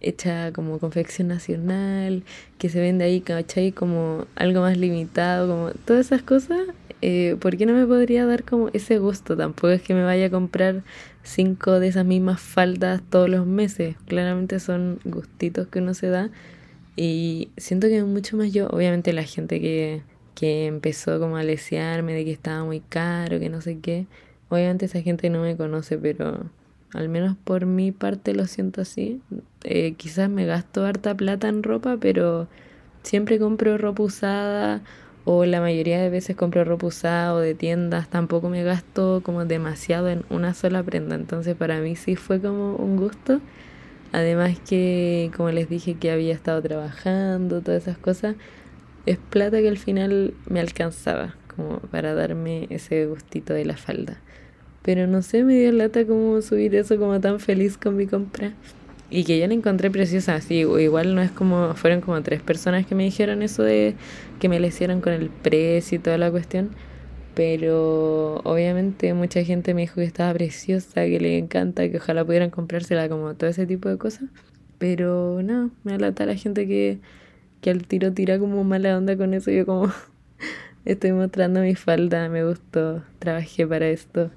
hecha 0.00 0.52
como 0.52 0.78
confección 0.78 1.28
nacional, 1.28 2.22
que 2.58 2.68
se 2.68 2.80
vende 2.80 3.04
ahí, 3.04 3.20
¿cachai? 3.20 3.72
Como 3.72 4.26
algo 4.36 4.60
más 4.60 4.76
limitado, 4.76 5.48
como 5.48 5.70
todas 5.84 6.06
esas 6.06 6.22
cosas, 6.22 6.60
eh, 7.02 7.36
¿por 7.40 7.56
qué 7.56 7.66
no 7.66 7.72
me 7.74 7.86
podría 7.86 8.26
dar 8.26 8.44
como 8.44 8.68
ese 8.72 8.98
gusto? 8.98 9.36
Tampoco 9.36 9.68
es 9.68 9.82
que 9.82 9.94
me 9.94 10.04
vaya 10.04 10.26
a 10.26 10.30
comprar 10.30 10.82
cinco 11.22 11.80
de 11.80 11.88
esas 11.88 12.04
mismas 12.04 12.40
faldas 12.40 13.02
todos 13.10 13.28
los 13.28 13.46
meses, 13.46 13.96
claramente 14.06 14.60
son 14.60 14.98
gustitos 15.04 15.68
que 15.68 15.80
uno 15.80 15.94
se 15.94 16.08
da 16.08 16.30
y 16.96 17.50
siento 17.56 17.86
que 17.88 18.02
mucho 18.02 18.36
más 18.36 18.52
yo, 18.52 18.66
obviamente 18.68 19.12
la 19.12 19.22
gente 19.22 19.60
que, 19.60 20.02
que 20.34 20.66
empezó 20.66 21.20
como 21.20 21.36
a 21.36 21.44
lesearme 21.44 22.12
de 22.14 22.24
que 22.24 22.32
estaba 22.32 22.64
muy 22.64 22.80
caro, 22.80 23.38
que 23.38 23.48
no 23.48 23.60
sé 23.60 23.78
qué, 23.78 24.06
obviamente 24.48 24.86
esa 24.86 25.00
gente 25.02 25.30
no 25.30 25.42
me 25.42 25.56
conoce, 25.56 25.96
pero 25.98 26.50
al 26.94 27.08
menos 27.08 27.36
por 27.44 27.66
mi 27.66 27.92
parte 27.92 28.34
lo 28.34 28.46
siento 28.46 28.80
así. 28.80 29.20
Eh, 29.64 29.94
quizás 29.96 30.30
me 30.30 30.46
gasto 30.46 30.84
harta 30.84 31.14
plata 31.14 31.48
en 31.48 31.62
ropa, 31.62 31.98
pero 32.00 32.48
siempre 33.02 33.38
compro 33.38 33.78
ropa 33.78 34.02
usada 34.02 34.82
o 35.30 35.44
la 35.44 35.60
mayoría 35.60 36.00
de 36.00 36.08
veces 36.08 36.36
compro 36.36 36.64
ropa 36.64 37.34
o 37.34 37.38
de 37.38 37.54
tiendas. 37.54 38.08
Tampoco 38.08 38.48
me 38.48 38.62
gasto 38.62 39.20
como 39.22 39.44
demasiado 39.44 40.08
en 40.08 40.24
una 40.30 40.54
sola 40.54 40.82
prenda. 40.82 41.16
Entonces 41.16 41.54
para 41.54 41.80
mí 41.80 41.96
sí 41.96 42.16
fue 42.16 42.40
como 42.40 42.76
un 42.76 42.96
gusto. 42.96 43.42
Además 44.12 44.58
que, 44.66 45.30
como 45.36 45.50
les 45.50 45.68
dije, 45.68 45.96
que 45.96 46.10
había 46.10 46.32
estado 46.32 46.62
trabajando, 46.62 47.60
todas 47.60 47.82
esas 47.82 47.98
cosas, 47.98 48.36
es 49.04 49.18
plata 49.18 49.60
que 49.60 49.68
al 49.68 49.76
final 49.76 50.32
me 50.46 50.60
alcanzaba 50.60 51.36
como 51.54 51.80
para 51.80 52.14
darme 52.14 52.66
ese 52.70 53.04
gustito 53.04 53.52
de 53.52 53.66
la 53.66 53.76
falda. 53.76 54.16
Pero 54.80 55.06
no 55.06 55.20
sé, 55.20 55.44
me 55.44 55.58
dio 55.58 55.72
lata 55.72 56.06
como 56.06 56.40
subir 56.40 56.74
eso 56.74 56.96
como 56.96 57.20
tan 57.20 57.38
feliz 57.38 57.76
con 57.76 57.98
mi 57.98 58.06
compra. 58.06 58.54
Y 59.10 59.24
que 59.24 59.38
yo 59.38 59.46
la 59.46 59.54
encontré 59.54 59.90
preciosa, 59.90 60.34
así, 60.34 60.56
igual 60.56 61.14
no 61.14 61.22
es 61.22 61.30
como, 61.30 61.74
fueron 61.74 62.02
como 62.02 62.22
tres 62.22 62.42
personas 62.42 62.86
que 62.86 62.94
me 62.94 63.04
dijeron 63.04 63.42
eso 63.42 63.62
de 63.62 63.94
que 64.38 64.50
me 64.50 64.60
le 64.60 64.68
hicieron 64.68 65.00
con 65.00 65.14
el 65.14 65.30
precio 65.30 65.96
y 65.96 65.98
toda 65.98 66.18
la 66.18 66.30
cuestión. 66.30 66.70
Pero 67.34 68.40
obviamente 68.44 69.14
mucha 69.14 69.44
gente 69.44 69.72
me 69.72 69.82
dijo 69.82 69.96
que 69.96 70.04
estaba 70.04 70.32
preciosa, 70.34 71.04
que 71.06 71.20
le 71.20 71.38
encanta, 71.38 71.88
que 71.88 71.98
ojalá 71.98 72.24
pudieran 72.24 72.50
comprársela, 72.50 73.08
como 73.08 73.34
todo 73.34 73.48
ese 73.48 73.66
tipo 73.66 73.88
de 73.88 73.96
cosas. 73.96 74.28
Pero 74.78 75.40
no, 75.42 75.70
me 75.84 75.98
lata 75.98 76.26
la 76.26 76.34
gente 76.36 76.66
que, 76.66 76.98
que 77.60 77.70
al 77.70 77.86
tiro 77.86 78.12
tira 78.12 78.38
como 78.38 78.64
mala 78.64 78.96
onda 78.98 79.16
con 79.16 79.34
eso. 79.34 79.50
Yo 79.50 79.64
como 79.66 79.90
estoy 80.84 81.12
mostrando 81.12 81.60
mi 81.60 81.74
falda, 81.76 82.28
me 82.28 82.44
gustó, 82.44 83.02
trabajé 83.20 83.66
para 83.66 83.88
esto. 83.88 84.30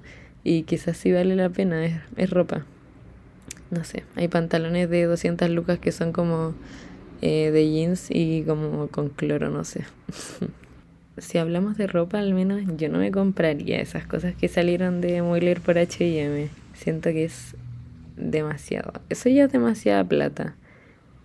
Y 0.44 0.62
quizás 0.64 0.96
sí 0.96 1.12
vale 1.12 1.36
la 1.36 1.50
pena, 1.50 1.84
es, 1.84 1.94
es 2.16 2.30
ropa. 2.30 2.64
No 3.72 3.84
sé, 3.84 4.04
hay 4.16 4.28
pantalones 4.28 4.90
de 4.90 5.04
200 5.04 5.48
lucas 5.48 5.78
que 5.78 5.92
son 5.92 6.12
como 6.12 6.54
eh, 7.22 7.50
de 7.50 7.70
jeans 7.70 8.08
y 8.10 8.42
como 8.42 8.88
con 8.88 9.08
cloro, 9.08 9.48
no 9.48 9.64
sé. 9.64 9.84
si 11.18 11.38
hablamos 11.38 11.78
de 11.78 11.86
ropa, 11.86 12.18
al 12.18 12.34
menos 12.34 12.60
yo 12.76 12.90
no 12.90 12.98
me 12.98 13.10
compraría 13.10 13.80
esas 13.80 14.06
cosas 14.06 14.34
que 14.34 14.48
salieron 14.48 15.00
de 15.00 15.22
Mueller 15.22 15.62
por 15.62 15.78
HM. 15.78 16.50
Siento 16.74 17.10
que 17.10 17.24
es 17.24 17.56
demasiado. 18.16 18.92
Eso 19.08 19.30
ya 19.30 19.44
es 19.44 19.52
demasiada 19.52 20.04
plata. 20.04 20.54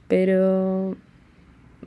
Pero 0.07 0.95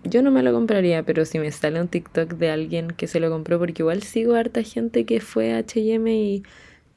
yo 0.05 0.23
no 0.23 0.31
me 0.31 0.43
lo 0.43 0.53
compraría, 0.53 1.03
pero 1.05 1.25
si 1.25 1.39
me 1.39 1.51
sale 1.53 1.81
un 1.81 1.89
TikTok 1.89 2.35
de 2.35 2.51
alguien 2.51 2.89
que 2.89 3.07
se 3.07 3.19
lo 3.19 3.31
compró, 3.31 3.59
porque 3.59 3.83
igual 3.83 4.03
sigo 4.03 4.35
a 4.35 4.41
harta 4.41 4.63
gente 4.63 5.07
que 5.07 5.21
fue 5.21 5.55
a 5.55 5.61
HM 5.61 6.07
y 6.07 6.43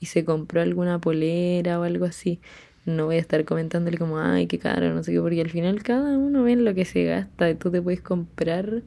y 0.03 0.07
se 0.07 0.25
compró 0.25 0.61
alguna 0.61 0.99
polera 0.99 1.79
o 1.79 1.83
algo 1.83 2.03
así, 2.03 2.41
no 2.85 3.05
voy 3.05 3.15
a 3.15 3.19
estar 3.19 3.45
comentándole 3.45 3.97
como, 3.97 4.19
ay, 4.19 4.47
qué 4.47 4.59
caro, 4.59 4.93
no 4.93 5.03
sé 5.03 5.13
qué, 5.13 5.21
porque 5.21 5.41
al 5.41 5.49
final 5.49 5.83
cada 5.83 6.17
uno 6.17 6.43
ve 6.43 6.55
lo 6.55 6.73
que 6.73 6.85
se 6.85 7.05
gasta 7.05 7.49
y 7.49 7.55
tú 7.55 7.71
te 7.71 7.81
puedes 7.81 8.01
comprar, 8.01 8.81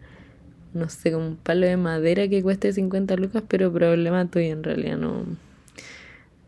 no 0.75 0.89
sé, 0.89 1.13
como 1.13 1.27
un 1.27 1.37
palo 1.37 1.67
de 1.67 1.77
madera 1.77 2.29
que 2.29 2.43
cueste 2.43 2.73
50 2.73 3.17
lucas, 3.17 3.43
pero 3.49 3.73
problema 3.73 4.27
tuyo 4.27 4.53
en 4.53 4.63
realidad 4.63 4.99
no, 4.99 5.25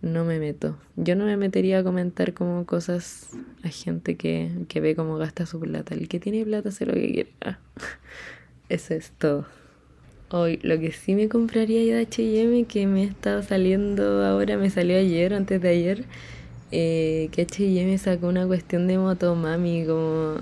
no 0.02 0.24
me 0.24 0.38
meto. 0.38 0.76
Yo 0.96 1.16
no 1.16 1.24
me 1.24 1.36
metería 1.36 1.78
a 1.78 1.84
comentar 1.84 2.34
como 2.34 2.66
cosas 2.66 3.30
a 3.62 3.68
gente 3.68 4.16
que, 4.16 4.50
que 4.68 4.80
ve 4.80 4.94
cómo 4.94 5.16
gasta 5.16 5.46
su 5.46 5.58
plata. 5.58 5.94
El 5.94 6.08
que 6.08 6.20
tiene 6.20 6.44
plata 6.44 6.68
hace 6.68 6.86
lo 6.86 6.92
que 6.92 7.12
quiera. 7.12 7.58
Eso 8.68 8.94
es 8.94 9.10
todo. 9.12 9.46
Hoy, 10.30 10.58
lo 10.62 10.78
que 10.78 10.92
sí 10.92 11.14
me 11.14 11.30
compraría 11.30 11.96
de 11.96 12.02
HM, 12.02 12.66
que 12.66 12.86
me 12.86 13.02
ha 13.02 13.06
estado 13.06 13.42
saliendo 13.42 14.22
ahora, 14.26 14.58
me 14.58 14.68
salió 14.68 14.98
ayer, 14.98 15.32
antes 15.32 15.62
de 15.62 15.68
ayer, 15.70 16.04
eh, 16.70 17.28
que 17.32 17.46
HM 17.46 17.98
sacó 17.98 18.28
una 18.28 18.46
cuestión 18.46 18.86
de 18.86 18.98
motomami, 18.98 19.84
como 19.86 20.36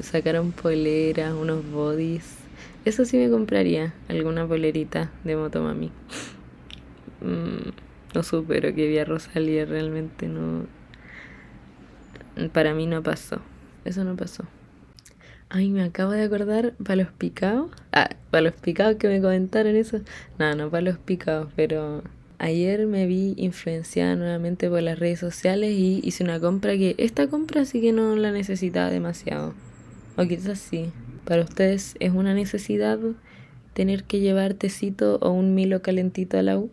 sacaron 0.00 0.52
poleras, 0.52 1.34
unos 1.34 1.68
bodies. 1.70 2.36
Eso 2.84 3.04
sí 3.04 3.16
me 3.16 3.30
compraría, 3.30 3.94
alguna 4.08 4.46
polerita 4.46 5.10
de 5.24 5.36
motomami. 5.36 5.90
Mm, 7.20 7.70
no 8.14 8.22
supero 8.22 8.74
que 8.74 8.88
vi 8.88 8.98
a 8.98 9.04
Rosalía, 9.04 9.64
realmente 9.64 10.28
no. 10.28 10.66
Para 12.52 12.74
mí 12.74 12.86
no 12.86 13.02
pasó. 13.02 13.40
Eso 13.84 14.04
no 14.04 14.16
pasó. 14.16 14.44
Ay, 15.50 15.70
me 15.70 15.82
acabo 15.82 16.12
de 16.12 16.24
acordar, 16.24 16.74
para 16.74 16.96
los 16.96 17.12
picados. 17.12 17.70
Ah, 17.92 18.10
para 18.30 18.42
los 18.42 18.54
picados 18.54 18.96
que 18.96 19.08
me 19.08 19.20
comentaron 19.20 19.74
eso. 19.76 20.00
No, 20.38 20.54
no 20.54 20.70
para 20.70 20.82
los 20.82 20.98
picados, 20.98 21.50
pero 21.56 22.02
ayer 22.38 22.86
me 22.86 23.06
vi 23.06 23.34
influenciada 23.36 24.16
nuevamente 24.16 24.68
por 24.68 24.82
las 24.82 24.98
redes 24.98 25.20
sociales 25.20 25.72
y 25.72 26.00
hice 26.02 26.24
una 26.24 26.40
compra 26.40 26.76
que 26.76 26.94
esta 26.98 27.28
compra 27.28 27.64
sí 27.64 27.80
que 27.80 27.92
no 27.92 28.16
la 28.16 28.32
necesitaba 28.32 28.90
demasiado. 28.90 29.54
O 30.16 30.24
quizás 30.26 30.58
sí. 30.58 30.90
Para 31.24 31.42
ustedes 31.42 31.94
es 32.00 32.12
una 32.12 32.34
necesidad 32.34 32.98
tener 33.74 34.04
que 34.04 34.20
llevar 34.20 34.54
tecito 34.54 35.18
o 35.20 35.30
un 35.30 35.54
milo 35.54 35.82
calentito 35.82 36.38
a 36.38 36.42
la 36.42 36.58
U. 36.58 36.70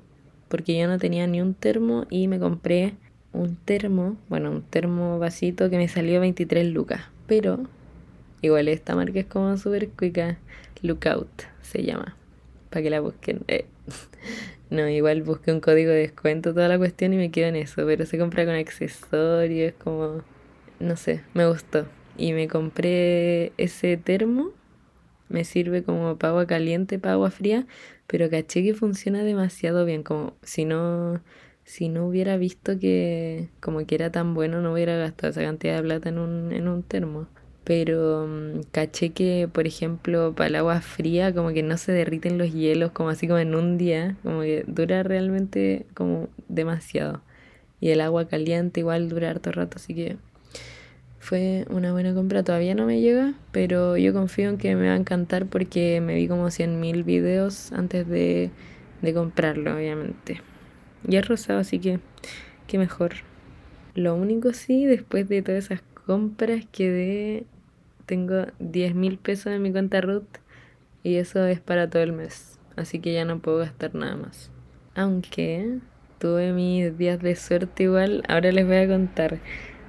Porque 0.48 0.78
yo 0.78 0.88
no 0.88 0.98
tenía 0.98 1.28
ni 1.28 1.42
un 1.42 1.54
termo 1.54 2.06
y 2.10 2.28
me 2.28 2.40
compré 2.40 2.94
un 3.34 3.56
termo, 3.58 4.18
bueno, 4.30 4.52
un 4.52 4.62
termo 4.62 5.20
vasito 5.20 5.70
que 5.70 5.78
me 5.78 5.88
salió 5.88 6.20
23 6.22 6.68
lucas. 6.68 7.02
Pero 7.28 7.68
Igual 8.46 8.68
esta 8.68 8.96
marca 8.96 9.20
es 9.20 9.26
como 9.26 9.58
súper 9.58 9.90
cuica. 9.90 10.38
Lookout 10.84 11.46
se 11.64 11.82
llama. 11.82 12.16
Para 12.70 12.84
que 12.84 12.90
la 12.92 13.00
busquen. 13.00 13.42
Eh. 13.48 13.66
No, 14.70 14.90
igual 14.90 15.22
busqué 15.22 15.52
un 15.52 15.60
código 15.60 15.92
de 15.92 16.00
descuento, 16.00 16.54
toda 16.54 16.68
la 16.68 16.78
cuestión 16.78 17.14
y 17.14 17.18
me 17.18 17.32
quedo 17.32 17.48
en 17.48 17.56
eso. 17.56 17.86
Pero 17.86 18.06
se 18.06 18.18
compra 18.18 18.46
con 18.46 18.56
accesorios, 18.56 19.74
como. 19.84 20.24
No 20.80 20.96
sé, 20.98 21.24
me 21.34 21.48
gustó. 21.48 21.86
Y 22.18 22.34
me 22.34 22.48
compré 22.48 23.54
ese 23.58 23.98
termo. 23.98 24.52
Me 25.30 25.44
sirve 25.44 25.84
como 25.84 26.18
para 26.18 26.32
agua 26.32 26.48
caliente, 26.48 27.00
para 27.00 27.14
agua 27.14 27.32
fría. 27.32 27.68
Pero 28.08 28.30
caché 28.30 28.64
que 28.64 28.74
funciona 28.74 29.24
demasiado 29.24 29.86
bien. 29.86 30.04
Como 30.04 30.36
si 30.44 30.66
no. 30.66 31.22
Si 31.64 31.90
no 31.90 32.08
hubiera 32.08 32.38
visto 32.38 32.78
que 32.80 33.50
como 33.60 33.86
que 33.88 33.96
era 33.96 34.12
tan 34.12 34.36
bueno, 34.36 34.62
no 34.62 34.74
hubiera 34.74 34.98
gastado 34.98 35.32
esa 35.32 35.42
cantidad 35.42 35.78
de 35.78 35.82
plata 35.82 36.10
en 36.10 36.20
un, 36.20 36.52
en 36.52 36.68
un 36.68 36.84
termo 36.84 37.28
pero 37.66 38.28
mm, 38.28 38.62
caché 38.72 39.10
que, 39.12 39.50
por 39.52 39.68
ejemplo, 39.68 40.34
para 40.36 40.48
el 40.48 40.56
agua 40.56 40.82
fría 40.82 41.34
como 41.34 41.50
que 41.50 41.64
no 41.64 41.78
se 41.78 41.92
derriten 41.92 42.38
los 42.38 42.54
hielos 42.54 42.92
como 42.92 43.10
así 43.10 43.28
como 43.28 43.40
en 43.40 43.56
un 43.56 43.78
día, 43.78 44.16
como 44.24 44.42
que 44.42 44.64
dura 44.68 45.04
realmente 45.04 45.86
como 45.96 46.30
demasiado. 46.48 47.22
Y 47.82 47.90
el 47.90 48.02
agua 48.02 48.28
caliente 48.28 48.80
igual 48.82 49.10
dura 49.10 49.32
harto 49.32 49.52
rato, 49.52 49.78
así 49.78 49.94
que 49.96 50.18
fue 51.20 51.66
una 51.70 51.92
buena 51.92 52.14
compra. 52.14 52.44
Todavía 52.44 52.76
no 52.76 52.86
me 52.86 53.02
llega, 53.02 53.34
pero 53.52 53.98
yo 53.98 54.14
confío 54.14 54.50
en 54.50 54.58
que 54.58 54.76
me 54.76 54.88
va 54.88 54.94
a 54.94 54.98
encantar 54.98 55.48
porque 55.48 56.02
me 56.02 56.16
vi 56.16 56.28
como 56.28 56.52
100.000 56.52 57.04
videos 57.04 57.72
antes 57.72 58.08
de, 58.08 58.52
de 59.02 59.14
comprarlo, 59.14 59.76
obviamente. 59.76 60.42
Y 61.08 61.16
es 61.16 61.28
rosado, 61.28 61.60
así 61.60 61.80
que 61.80 62.00
qué 62.68 62.78
mejor. 62.78 63.14
Lo 63.96 64.16
único 64.16 64.54
sí, 64.54 64.86
después 64.86 65.28
de 65.28 65.42
todas 65.42 65.66
esas 65.66 65.82
compras 66.06 66.66
quedé 66.72 67.46
tengo 68.06 68.46
10 68.60 68.96
mil 68.96 69.18
pesos 69.18 69.48
en 69.48 69.62
mi 69.62 69.72
cuenta 69.72 70.02
Ruth 70.02 70.38
y 71.04 71.16
eso 71.16 71.46
es 71.46 71.60
para 71.60 71.90
todo 71.90 72.04
el 72.04 72.14
mes. 72.14 72.60
Así 72.76 73.00
que 73.00 73.14
ya 73.14 73.26
no 73.26 73.40
puedo 73.40 73.60
gastar 73.60 73.96
nada 73.96 74.16
más. 74.16 74.52
Aunque 74.96 75.80
tuve 76.20 76.52
mis 76.54 76.98
días 76.98 77.22
de 77.22 77.36
suerte 77.36 77.84
igual, 77.84 78.24
ahora 78.28 78.52
les 78.52 78.66
voy 78.66 78.78
a 78.78 78.88
contar. 78.88 79.40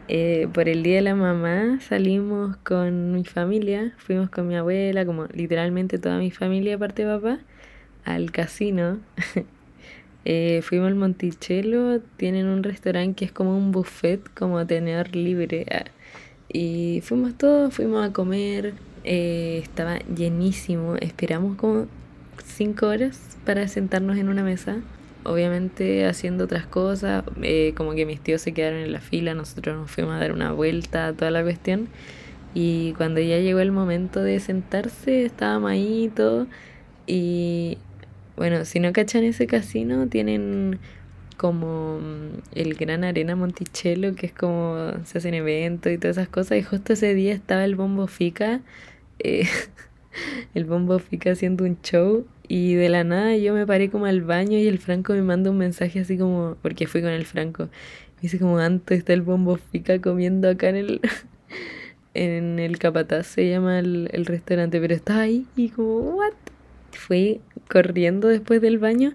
Eh, 0.09 0.47
por 0.53 0.69
el 0.69 0.85
día 0.85 0.97
de 0.97 1.03
la 1.03 1.15
mamá 1.17 1.81
salimos 1.81 2.57
con 2.59 3.13
mi 3.13 3.25
familia, 3.25 3.93
fuimos 3.97 4.31
con 4.31 4.47
mi 4.47 4.57
abuela, 4.57 5.05
como 5.05 5.27
literalmente 5.27 5.99
toda 5.99 6.19
mi 6.19 6.31
familia 6.31 6.77
aparte 6.77 7.05
de 7.05 7.15
papá, 7.15 7.39
al 8.05 8.31
casino. 8.31 9.01
eh, 10.25 10.61
fuimos 10.63 10.89
al 10.89 10.95
Monticello, 10.95 12.01
tienen 12.17 12.47
un 12.47 12.63
restaurante 12.63 13.17
que 13.17 13.25
es 13.25 13.33
como 13.33 13.57
un 13.57 13.73
buffet, 13.73 14.21
como 14.35 14.65
tenedor 14.65 15.17
libre. 15.17 15.67
Y 16.53 17.01
fuimos 17.03 17.37
todos, 17.37 17.75
fuimos 17.75 18.07
a 18.07 18.13
comer, 18.13 18.75
eh, 19.05 19.61
estaba 19.63 19.99
llenísimo, 20.15 20.97
esperamos 20.97 21.57
como 21.57 21.87
cinco 22.45 22.87
horas 22.89 23.37
para 23.45 23.69
sentarnos 23.69 24.17
en 24.17 24.29
una 24.29 24.43
mesa, 24.43 24.79
obviamente 25.25 26.07
haciendo 26.07 26.45
otras 26.45 26.67
cosas, 26.67 27.25
eh, 27.43 27.73
como 27.77 27.95
que 27.95 28.07
mis 28.07 28.21
tíos 28.21 28.41
se 28.41 28.53
quedaron 28.53 28.81
en 28.81 28.93
la 28.93 29.01
fila, 29.01 29.35
nosotros 29.35 29.77
nos 29.77 29.91
fuimos 29.91 30.15
a 30.15 30.19
dar 30.19 30.33
una 30.33 30.53
vuelta, 30.53 31.13
toda 31.13 31.31
la 31.31 31.43
cuestión. 31.43 31.89
Y 32.55 32.95
cuando 32.95 33.21
ya 33.21 33.39
llegó 33.39 33.61
el 33.61 33.71
momento 33.71 34.23
de 34.23 34.41
sentarse, 34.41 35.25
estábamos 35.25 35.71
ahí 35.71 36.11
y. 36.17 36.47
Y 37.09 37.79
bueno, 38.37 38.65
si 38.65 38.81
no 38.81 38.93
cachan 38.93 39.25
ese 39.25 39.47
casino, 39.47 40.09
tienen 40.09 40.79
como 41.37 42.01
mm, 42.01 42.43
el 42.53 42.75
Gran 42.75 43.05
Arena 43.05 43.37
Monticello, 43.37 44.15
que 44.15 44.27
es 44.27 44.33
como 44.33 44.93
se 45.05 45.19
hacen 45.19 45.35
eventos 45.35 45.93
y 45.93 45.99
todas 45.99 46.17
esas 46.17 46.29
cosas. 46.29 46.59
Y 46.59 46.63
justo 46.63 46.95
ese 46.95 47.15
día 47.15 47.33
estaba 47.35 47.65
el 47.65 47.77
Bombo 47.77 48.07
Fica, 48.07 48.61
eh, 49.19 49.47
el 50.55 50.65
Bombo 50.65 50.99
Fica 50.99 51.33
haciendo 51.33 51.65
un 51.65 51.81
show. 51.83 52.27
Y 52.49 52.75
de 52.75 52.89
la 52.89 53.05
nada 53.05 53.37
yo 53.37 53.55
me 53.55 53.67
paré 53.67 53.91
como 53.91 54.07
al 54.07 54.23
baño 54.23 54.59
y 54.59 54.69
el 54.69 54.79
Franco 54.79 55.13
me 55.15 55.23
manda 55.23 55.51
un 55.51 55.59
mensaje 55.59 56.01
así 56.01 56.17
como, 56.17 56.57
porque 56.63 56.87
fui 56.87 57.03
con 57.03 57.11
el 57.11 57.27
Franco. 57.27 57.65
Me 58.17 58.23
dice 58.23 58.39
como, 58.39 58.59
antes 58.59 58.99
está 58.99 59.13
el 59.13 59.23
Bombo 59.23 59.57
Fica 59.57 60.01
comiendo 60.01 60.49
acá 60.49 60.69
en 60.69 60.77
el... 60.77 61.01
en 62.15 62.59
el 62.59 62.79
Capataz 62.79 63.27
se 63.27 63.47
llama 63.47 63.79
el, 63.79 64.09
el 64.13 64.25
restaurante, 64.25 64.81
pero 64.81 64.95
estaba 64.95 65.21
ahí 65.21 65.47
y 65.55 65.69
como, 65.69 66.17
¿what? 66.17 66.33
Fui 66.93 67.43
corriendo 67.69 68.29
después 68.29 68.63
del 68.63 68.79
baño 68.79 69.13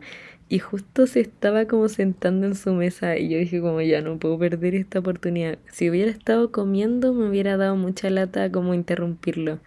y 0.51 0.59
justo 0.59 1.07
se 1.07 1.21
estaba 1.21 1.65
como 1.65 1.87
sentando 1.87 2.45
en 2.45 2.55
su 2.55 2.73
mesa 2.73 3.17
y 3.17 3.29
yo 3.29 3.37
dije 3.37 3.61
como 3.61 3.79
ya 3.79 4.01
no 4.01 4.19
puedo 4.19 4.37
perder 4.37 4.75
esta 4.75 4.99
oportunidad. 4.99 5.57
Si 5.71 5.89
hubiera 5.89 6.11
estado 6.11 6.51
comiendo 6.51 7.13
me 7.13 7.29
hubiera 7.29 7.55
dado 7.55 7.77
mucha 7.77 8.09
lata 8.09 8.51
como 8.51 8.73
interrumpirlo. 8.73 9.59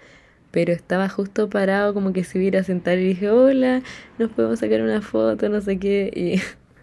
Pero 0.51 0.75
estaba 0.75 1.09
justo 1.09 1.49
parado 1.49 1.95
como 1.95 2.13
que 2.13 2.23
se 2.23 2.39
hubiera 2.39 2.63
sentado 2.65 2.99
y 2.99 3.05
dije 3.05 3.31
hola, 3.31 3.83
nos 4.19 4.31
podemos 4.33 4.59
sacar 4.59 4.83
una 4.83 5.01
foto, 5.01 5.49
no 5.49 5.63
sé 5.63 5.79
qué. 5.79 6.13
Y 6.15 6.43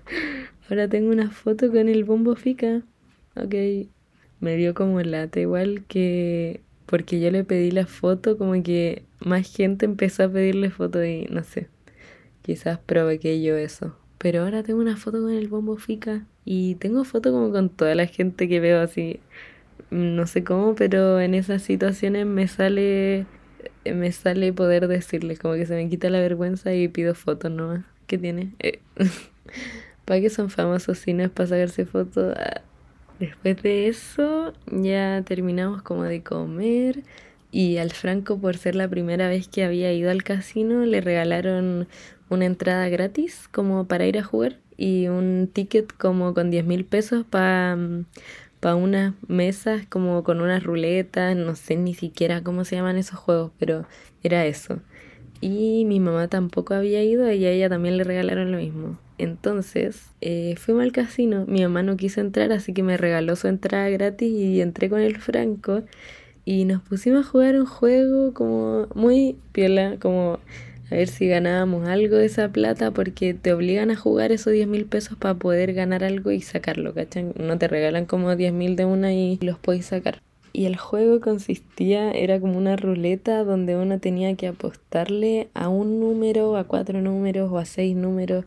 ahora 0.67 0.88
tengo 0.88 1.12
una 1.12 1.29
foto 1.29 1.70
con 1.70 1.88
el 1.88 2.03
bombo 2.03 2.36
fica. 2.36 2.81
Ok. 3.36 3.53
Me 4.39 4.55
dio 4.55 4.74
como 4.74 5.00
lata 5.01 5.39
igual 5.39 5.84
que 5.88 6.62
porque 6.88 7.20
yo 7.20 7.29
le 7.29 7.43
pedí 7.43 7.70
la 7.70 7.86
foto 7.86 8.36
como 8.39 8.63
que 8.63 9.03
más 9.20 9.55
gente 9.55 9.86
empezó 9.86 10.24
a 10.24 10.29
pedirle 10.29 10.72
foto 10.72 11.05
y 11.05 11.27
no 11.29 11.43
sé. 11.43 11.67
Quizás 12.41 12.79
provoqué 12.79 13.41
yo 13.41 13.55
eso. 13.55 13.95
Pero 14.17 14.43
ahora 14.43 14.63
tengo 14.63 14.79
una 14.79 14.98
foto 14.98 15.21
con 15.21 15.31
el 15.31 15.48
bombo 15.48 15.77
fica. 15.77 16.25
Y 16.45 16.75
tengo 16.75 17.03
foto 17.03 17.31
como 17.31 17.51
con 17.51 17.69
toda 17.69 17.95
la 17.95 18.07
gente 18.07 18.48
que 18.48 18.60
veo 18.60 18.81
así. 18.81 19.19
No 19.89 20.27
sé 20.27 20.43
cómo, 20.43 20.75
pero 20.75 21.19
en 21.19 21.33
esas 21.33 21.62
situaciones 21.62 22.25
me 22.25 22.48
sale. 22.48 23.25
Me 23.86 24.12
sale 24.12 24.53
poder 24.53 24.88
decirles, 24.88 25.39
como 25.39 25.55
que 25.55 25.65
se 25.65 25.75
me 25.75 25.89
quita 25.89 26.10
la 26.10 26.19
vergüenza 26.19 26.74
y 26.74 26.88
pido 26.88 27.15
fotos 27.15 27.51
nomás. 27.51 27.83
¿Qué 28.07 28.17
tiene? 28.17 28.53
Eh. 28.60 28.79
¿Para 30.05 30.19
qué 30.21 30.29
son 30.29 30.50
famosos 30.50 30.98
si 30.98 31.13
no 31.13 31.24
es 31.24 31.29
para 31.29 31.48
sacarse 31.50 31.86
fotos? 31.86 32.36
Ah. 32.38 32.62
Después 33.21 33.62
de 33.62 33.88
eso, 33.88 34.51
ya 34.65 35.21
terminamos 35.24 35.83
como 35.83 36.03
de 36.03 36.24
comer. 36.24 37.03
Y 37.51 37.77
al 37.77 37.91
Franco, 37.91 38.39
por 38.39 38.57
ser 38.57 38.75
la 38.75 38.88
primera 38.88 39.29
vez 39.29 39.48
que 39.48 39.63
había 39.63 39.93
ido 39.93 40.10
al 40.10 40.24
casino, 40.24 40.86
le 40.86 41.01
regalaron 41.01 41.88
una 42.32 42.46
entrada 42.46 42.88
gratis 42.90 43.48
como 43.52 43.86
para 43.86 44.08
ir 44.08 44.18
a 44.18 44.24
jugar 44.24 44.58
y 44.78 45.08
un 45.10 45.50
ticket 45.52 45.92
como 45.96 46.34
con 46.34 46.50
10 46.50 46.66
mil 46.66 46.86
pesos 46.86 47.26
para 47.30 47.78
pa 48.62 48.76
unas 48.76 49.14
mesas 49.28 49.86
como 49.90 50.24
con 50.24 50.40
unas 50.40 50.64
ruletas, 50.64 51.36
no 51.36 51.56
sé 51.56 51.76
ni 51.76 51.94
siquiera 51.94 52.42
cómo 52.42 52.64
se 52.64 52.78
llaman 52.78 52.98
esos 52.98 53.20
juegos, 53.20 53.52
pero 53.60 53.86
era 54.24 54.46
eso. 54.46 54.80
Y 55.41 55.86
mi 55.86 56.00
mamá 56.00 56.28
tampoco 56.28 56.76
había 56.76 57.04
ido 57.04 57.30
y 57.32 57.46
a 57.46 57.52
ella 57.52 57.70
también 57.70 57.98
le 57.98 58.04
regalaron 58.04 58.52
lo 58.52 58.60
mismo. 58.60 58.98
Entonces 59.17 60.04
eh, 60.22 60.56
fuimos 60.58 60.84
al 60.84 60.91
casino, 60.91 61.46
mi 61.48 61.62
mamá 61.62 61.84
no 61.84 61.98
quiso 61.98 62.22
entrar, 62.22 62.52
así 62.52 62.74
que 62.74 62.84
me 62.84 62.98
regaló 62.98 63.36
su 63.36 63.48
entrada 63.48 63.89
gratis 63.89 64.32
y 64.32 64.62
entré 64.62 64.89
con 64.89 65.02
el 65.02 65.17
Franco 65.17 65.84
y 66.46 66.65
nos 66.65 66.82
pusimos 66.82 67.26
a 67.26 67.30
jugar 67.30 67.56
un 67.56 67.65
juego 67.65 68.34
como 68.34 68.88
muy 68.94 69.38
piola, 69.52 69.98
como 70.00 70.39
a 70.91 70.95
ver 70.95 71.08
si 71.08 71.27
ganábamos 71.27 71.88
algo 71.88 72.17
de 72.17 72.25
esa 72.25 72.49
plata 72.49 72.91
porque 72.91 73.34
te 73.34 73.54
obligan 73.54 73.91
a 73.91 73.95
jugar 73.95 74.34
esos 74.34 74.51
10 74.51 74.67
mil 74.67 74.86
pesos 74.86 75.17
para 75.17 75.36
poder 75.36 75.73
ganar 75.73 76.04
algo 76.04 76.32
y 76.32 76.41
sacarlo, 76.41 76.93
¿cachan? 76.93 77.34
No 77.39 77.58
te 77.58 77.69
regalan 77.69 78.06
como 78.06 78.36
10 78.36 78.51
mil 78.51 78.75
de 78.75 78.84
una 78.84 79.13
y 79.13 79.39
los 79.41 79.58
podéis 79.58 79.86
sacar. 79.86 80.21
Y 80.51 80.65
el 80.65 80.75
juego 80.75 81.21
consistía, 81.21 82.12
era 82.12 82.41
como 82.41 82.58
una 82.58 82.75
ruleta 82.75 83.45
donde 83.45 83.77
uno 83.77 83.99
tenía 83.99 84.36
que 84.36 84.47
apostarle 84.47 85.47
a 85.54 85.69
un 85.69 86.01
número, 86.01 86.58
a 86.58 86.65
cuatro 86.65 87.01
números 87.01 87.49
o 87.49 87.58
a 87.58 87.63
seis 87.63 87.95
números, 87.95 88.43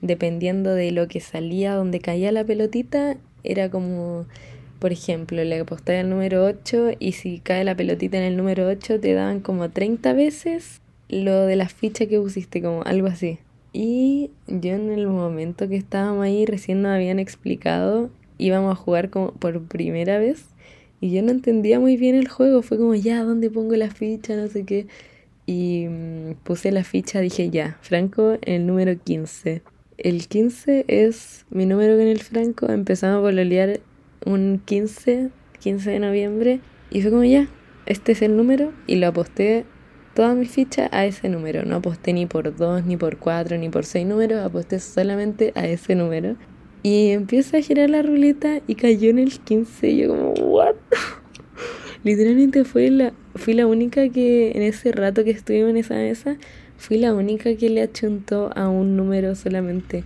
dependiendo 0.00 0.74
de 0.74 0.92
lo 0.92 1.08
que 1.08 1.20
salía, 1.20 1.74
donde 1.74 2.00
caía 2.00 2.32
la 2.32 2.42
pelotita, 2.42 3.18
era 3.44 3.68
como, 3.68 4.24
por 4.78 4.92
ejemplo, 4.92 5.44
le 5.44 5.60
apostáis 5.60 6.00
al 6.00 6.08
número 6.08 6.42
8 6.46 6.92
y 6.98 7.12
si 7.12 7.38
cae 7.40 7.64
la 7.64 7.76
pelotita 7.76 8.16
en 8.16 8.24
el 8.24 8.38
número 8.38 8.66
8 8.66 8.98
te 8.98 9.12
daban 9.12 9.40
como 9.40 9.68
30 9.68 10.14
veces 10.14 10.81
lo 11.12 11.44
de 11.44 11.56
la 11.56 11.68
ficha 11.68 12.06
que 12.06 12.18
pusiste, 12.18 12.62
como 12.62 12.82
algo 12.84 13.06
así. 13.06 13.38
Y 13.72 14.30
yo 14.48 14.74
en 14.74 14.90
el 14.90 15.06
momento 15.06 15.68
que 15.68 15.76
estábamos 15.76 16.24
ahí, 16.24 16.46
recién 16.46 16.82
nos 16.82 16.92
habían 16.92 17.18
explicado, 17.18 18.10
íbamos 18.38 18.72
a 18.72 18.76
jugar 18.76 19.10
como 19.10 19.32
por 19.32 19.62
primera 19.62 20.18
vez. 20.18 20.46
Y 21.00 21.12
yo 21.12 21.22
no 21.22 21.30
entendía 21.30 21.78
muy 21.78 21.96
bien 21.96 22.14
el 22.14 22.28
juego, 22.28 22.62
fue 22.62 22.78
como, 22.78 22.94
ya, 22.94 23.22
¿dónde 23.24 23.50
pongo 23.50 23.76
la 23.76 23.90
ficha? 23.90 24.36
No 24.36 24.48
sé 24.48 24.64
qué. 24.64 24.86
Y 25.46 25.86
mm, 25.88 26.34
puse 26.44 26.72
la 26.72 26.82
ficha, 26.82 27.20
dije, 27.20 27.50
ya, 27.50 27.76
Franco 27.82 28.38
el 28.42 28.66
número 28.66 28.98
15. 28.98 29.62
El 29.98 30.26
15 30.26 30.86
es 30.88 31.44
mi 31.50 31.66
número 31.66 31.96
con 31.96 32.06
el 32.06 32.20
Franco, 32.20 32.70
empezamos 32.70 33.18
a 33.18 33.22
pololear 33.22 33.80
un 34.24 34.62
15, 34.64 35.28
15 35.60 35.90
de 35.90 35.98
noviembre. 35.98 36.60
Y 36.90 37.02
fue 37.02 37.10
como, 37.10 37.24
ya, 37.24 37.48
este 37.84 38.12
es 38.12 38.22
el 38.22 38.36
número. 38.36 38.72
Y 38.86 38.96
lo 38.96 39.08
aposté 39.08 39.66
toda 40.14 40.34
mi 40.34 40.46
ficha 40.46 40.88
a 40.92 41.06
ese 41.06 41.28
número. 41.28 41.64
No 41.64 41.76
aposté 41.76 42.12
ni 42.12 42.26
por 42.26 42.54
dos, 42.56 42.84
ni 42.84 42.96
por 42.96 43.18
cuatro, 43.18 43.56
ni 43.58 43.68
por 43.68 43.84
seis 43.84 44.06
números, 44.06 44.44
aposté 44.44 44.80
solamente 44.80 45.52
a 45.54 45.66
ese 45.66 45.94
número. 45.94 46.36
Y 46.82 47.10
empieza 47.10 47.58
a 47.58 47.60
girar 47.60 47.90
la 47.90 48.02
ruleta 48.02 48.60
y 48.66 48.74
cayó 48.74 49.10
en 49.10 49.18
el 49.18 49.38
15. 49.38 49.88
Y 49.88 49.96
yo 49.98 50.08
como, 50.08 50.32
¿what? 50.32 50.74
Literalmente 52.04 52.64
fue 52.64 52.90
la, 52.90 53.12
fui 53.36 53.54
la 53.54 53.66
única 53.66 54.08
que 54.08 54.50
en 54.52 54.62
ese 54.62 54.90
rato 54.90 55.22
que 55.22 55.30
estuvimos 55.30 55.70
en 55.70 55.76
esa 55.76 55.94
mesa, 55.94 56.36
fui 56.76 56.98
la 56.98 57.14
única 57.14 57.54
que 57.54 57.70
le 57.70 57.82
achuntó 57.82 58.50
a 58.56 58.68
un 58.68 58.96
número 58.96 59.36
solamente. 59.36 60.02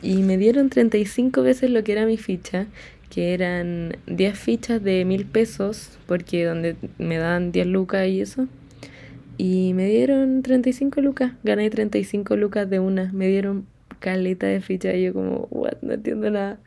Y 0.00 0.22
me 0.22 0.38
dieron 0.38 0.70
35 0.70 1.42
veces 1.42 1.70
lo 1.70 1.84
que 1.84 1.92
era 1.92 2.06
mi 2.06 2.16
ficha, 2.16 2.66
que 3.10 3.34
eran 3.34 3.96
10 4.06 4.38
fichas 4.38 4.82
de 4.82 5.04
mil 5.04 5.26
pesos, 5.26 5.98
porque 6.06 6.44
donde 6.44 6.76
me 6.98 7.18
dan 7.18 7.52
10 7.52 7.66
lucas 7.66 8.08
y 8.08 8.22
eso. 8.22 8.48
Y 9.38 9.74
me 9.74 9.86
dieron 9.86 10.42
35 10.42 11.00
lucas, 11.00 11.32
gané 11.44 11.68
35 11.68 12.36
lucas 12.36 12.68
de 12.70 12.80
una, 12.80 13.12
me 13.12 13.28
dieron 13.28 13.66
caleta 13.98 14.46
de 14.46 14.60
ficha 14.60 14.94
y 14.94 15.04
yo 15.04 15.12
como, 15.12 15.48
what, 15.50 15.78
no 15.82 15.94
entiendo 15.94 16.30
nada. 16.30 16.58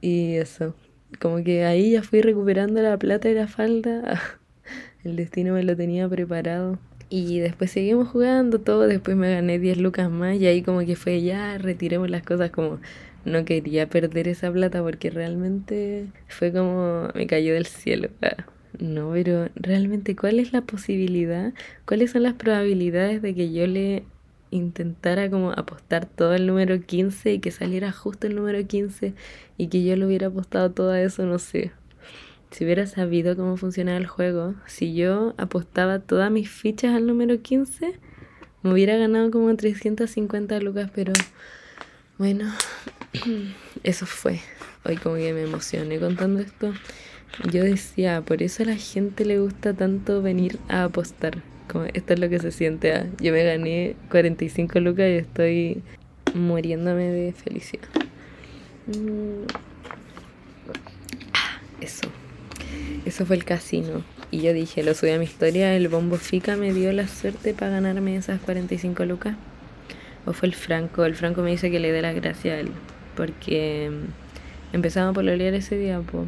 Y 0.00 0.34
eso, 0.34 0.74
como 1.20 1.42
que 1.42 1.64
ahí 1.64 1.92
ya 1.92 2.02
fui 2.02 2.20
recuperando 2.20 2.82
la 2.82 2.98
plata 2.98 3.28
y 3.30 3.34
la 3.34 3.48
falda, 3.48 4.20
el 5.04 5.16
destino 5.16 5.54
me 5.54 5.62
lo 5.62 5.76
tenía 5.76 6.08
preparado. 6.08 6.78
Y 7.08 7.38
después 7.38 7.70
seguimos 7.70 8.08
jugando 8.08 8.60
todo, 8.60 8.88
después 8.88 9.16
me 9.16 9.30
gané 9.30 9.58
10 9.58 9.78
lucas 9.78 10.10
más 10.10 10.36
y 10.36 10.46
ahí 10.46 10.62
como 10.62 10.80
que 10.80 10.96
fue 10.96 11.22
ya, 11.22 11.56
retiremos 11.56 12.10
las 12.10 12.22
cosas 12.22 12.50
como 12.50 12.80
no 13.24 13.44
quería 13.44 13.88
perder 13.88 14.28
esa 14.28 14.52
plata 14.52 14.82
porque 14.82 15.10
realmente 15.10 16.06
fue 16.28 16.52
como 16.52 17.08
me 17.14 17.26
cayó 17.26 17.54
del 17.54 17.66
cielo. 17.66 18.08
No, 18.78 19.12
pero 19.12 19.48
realmente, 19.54 20.16
¿cuál 20.16 20.38
es 20.38 20.52
la 20.52 20.62
posibilidad? 20.62 21.54
¿Cuáles 21.86 22.10
son 22.10 22.24
las 22.24 22.34
probabilidades 22.34 23.22
de 23.22 23.34
que 23.34 23.52
yo 23.52 23.66
le 23.66 24.04
intentara 24.50 25.30
como 25.30 25.52
apostar 25.52 26.06
todo 26.06 26.34
el 26.34 26.46
número 26.46 26.80
15 26.80 27.34
y 27.34 27.38
que 27.38 27.50
saliera 27.50 27.90
justo 27.92 28.26
el 28.26 28.36
número 28.36 28.64
15 28.66 29.14
y 29.56 29.68
que 29.68 29.82
yo 29.82 29.96
le 29.96 30.06
hubiera 30.06 30.26
apostado 30.26 30.70
todo 30.72 30.94
eso? 30.94 31.24
No 31.24 31.38
sé. 31.38 31.72
Si 32.50 32.64
hubiera 32.64 32.86
sabido 32.86 33.36
cómo 33.36 33.56
funcionaba 33.56 33.98
el 33.98 34.06
juego, 34.06 34.54
si 34.66 34.94
yo 34.94 35.34
apostaba 35.36 35.98
todas 35.98 36.30
mis 36.30 36.48
fichas 36.50 36.94
al 36.94 37.06
número 37.06 37.40
15, 37.40 37.98
me 38.62 38.72
hubiera 38.72 38.96
ganado 38.96 39.30
como 39.30 39.54
350 39.56 40.60
lucas, 40.60 40.90
pero 40.94 41.12
bueno, 42.18 42.52
eso 43.82 44.06
fue. 44.06 44.40
Hoy 44.84 44.96
como 44.96 45.16
que 45.16 45.32
me 45.32 45.42
emocioné 45.42 45.98
contando 45.98 46.40
esto. 46.40 46.72
Yo 47.44 47.62
decía, 47.62 48.22
por 48.22 48.42
eso 48.42 48.62
a 48.62 48.66
la 48.66 48.76
gente 48.76 49.24
le 49.24 49.38
gusta 49.38 49.74
tanto 49.74 50.22
venir 50.22 50.58
a 50.68 50.84
apostar. 50.84 51.42
Como 51.70 51.84
esto 51.84 52.14
es 52.14 52.20
lo 52.20 52.28
que 52.28 52.38
se 52.38 52.50
siente. 52.50 52.92
Ah, 52.92 53.06
yo 53.20 53.32
me 53.32 53.44
gané 53.44 53.96
45 54.10 54.80
lucas 54.80 55.06
y 55.08 55.16
estoy 55.16 55.82
muriéndome 56.34 57.04
de 57.04 57.32
felicidad. 57.32 57.88
Mm. 58.86 59.46
Ah, 61.34 61.60
eso. 61.80 62.08
Eso 63.04 63.26
fue 63.26 63.36
el 63.36 63.44
casino. 63.44 64.02
Y 64.30 64.40
yo 64.40 64.52
dije, 64.52 64.82
lo 64.82 64.94
subí 64.94 65.10
a 65.10 65.18
mi 65.18 65.24
historia, 65.24 65.74
el 65.74 65.88
bombo 65.88 66.16
Fica 66.16 66.56
me 66.56 66.72
dio 66.72 66.92
la 66.92 67.06
suerte 67.06 67.54
para 67.54 67.72
ganarme 67.72 68.16
esas 68.16 68.40
45 68.40 69.04
lucas. 69.04 69.36
O 70.24 70.32
fue 70.32 70.48
el 70.48 70.54
Franco, 70.54 71.04
el 71.04 71.14
Franco 71.14 71.42
me 71.42 71.50
dice 71.50 71.70
que 71.70 71.78
le 71.78 71.92
dé 71.92 72.02
la 72.02 72.12
gracia 72.12 72.54
a 72.54 72.60
él. 72.60 72.70
Porque 73.14 73.90
mm, 73.90 74.74
empezamos 74.74 75.10
a 75.10 75.14
pololear 75.14 75.54
ese 75.54 75.76
día, 75.76 76.00
pues. 76.00 76.26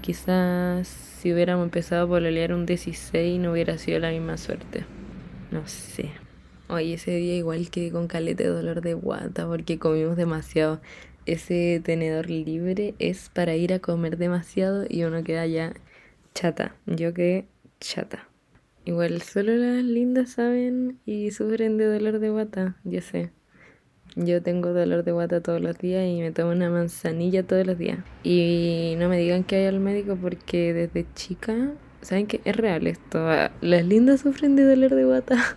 Quizás 0.00 0.88
si 0.88 1.32
hubiéramos 1.32 1.64
empezado 1.64 2.04
a 2.04 2.08
pololear 2.08 2.52
un 2.52 2.66
16 2.66 3.40
no 3.40 3.52
hubiera 3.52 3.78
sido 3.78 3.98
la 3.98 4.10
misma 4.10 4.36
suerte. 4.36 4.84
No 5.50 5.66
sé. 5.66 6.10
Hoy 6.68 6.92
ese 6.92 7.12
día 7.12 7.34
igual 7.34 7.70
que 7.70 7.90
con 7.90 8.08
calete 8.08 8.44
de 8.44 8.50
dolor 8.50 8.82
de 8.82 8.94
guata 8.94 9.46
porque 9.46 9.78
comimos 9.78 10.16
demasiado. 10.16 10.80
Ese 11.26 11.80
tenedor 11.84 12.30
libre 12.30 12.94
es 12.98 13.28
para 13.28 13.54
ir 13.54 13.72
a 13.72 13.80
comer 13.80 14.16
demasiado 14.16 14.86
y 14.88 15.04
uno 15.04 15.22
queda 15.24 15.46
ya 15.46 15.74
chata. 16.34 16.74
Yo 16.86 17.12
quedé 17.12 17.46
chata. 17.80 18.28
Igual 18.84 19.20
solo 19.20 19.54
las 19.56 19.84
lindas 19.84 20.30
saben 20.30 20.98
y 21.04 21.30
sufren 21.30 21.76
de 21.76 21.84
dolor 21.84 22.20
de 22.20 22.30
guata, 22.30 22.76
yo 22.84 23.02
sé. 23.02 23.30
Yo 24.16 24.42
tengo 24.42 24.72
dolor 24.72 25.04
de 25.04 25.12
guata 25.12 25.40
todos 25.40 25.60
los 25.60 25.78
días 25.78 26.04
y 26.06 26.20
me 26.20 26.32
tomo 26.32 26.50
una 26.50 26.70
manzanilla 26.70 27.42
todos 27.42 27.66
los 27.66 27.78
días. 27.78 27.98
Y 28.24 28.94
no 28.98 29.08
me 29.08 29.18
digan 29.18 29.44
que 29.44 29.56
hay 29.56 29.66
al 29.66 29.80
médico 29.80 30.16
porque 30.20 30.72
desde 30.72 31.06
chica, 31.14 31.54
¿saben 32.02 32.26
que 32.26 32.40
es 32.44 32.56
real 32.56 32.86
esto? 32.86 33.26
Las 33.60 33.84
lindas 33.84 34.20
sufren 34.20 34.56
de 34.56 34.64
dolor 34.64 34.94
de 34.94 35.04
guata. 35.04 35.36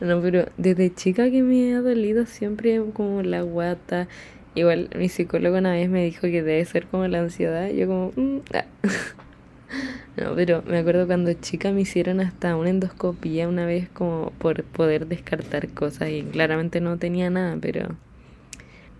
No, 0.00 0.20
pero 0.20 0.46
desde 0.56 0.92
chica 0.92 1.30
que 1.30 1.44
me 1.44 1.76
ha 1.76 1.80
dolido 1.80 2.26
siempre 2.26 2.82
como 2.92 3.22
la 3.22 3.42
guata. 3.42 4.08
Igual 4.56 4.90
mi 4.96 5.08
psicólogo 5.08 5.58
una 5.58 5.70
vez 5.70 5.88
me 5.88 6.04
dijo 6.04 6.22
que 6.22 6.42
debe 6.42 6.64
ser 6.64 6.86
como 6.88 7.06
la 7.06 7.20
ansiedad. 7.20 7.70
Yo 7.70 7.86
como... 7.86 8.12
Mm, 8.16 8.40
ah". 8.52 8.64
No, 10.16 10.34
pero 10.34 10.62
me 10.66 10.78
acuerdo 10.78 11.06
cuando 11.06 11.32
chica 11.32 11.72
me 11.72 11.80
hicieron 11.80 12.20
hasta 12.20 12.54
una 12.56 12.68
endoscopía 12.68 13.48
una 13.48 13.64
vez 13.64 13.88
como 13.88 14.30
por 14.38 14.62
poder 14.64 15.06
descartar 15.06 15.68
cosas 15.68 16.10
y 16.10 16.22
claramente 16.22 16.82
no 16.82 16.98
tenía 16.98 17.30
nada, 17.30 17.56
pero 17.58 17.96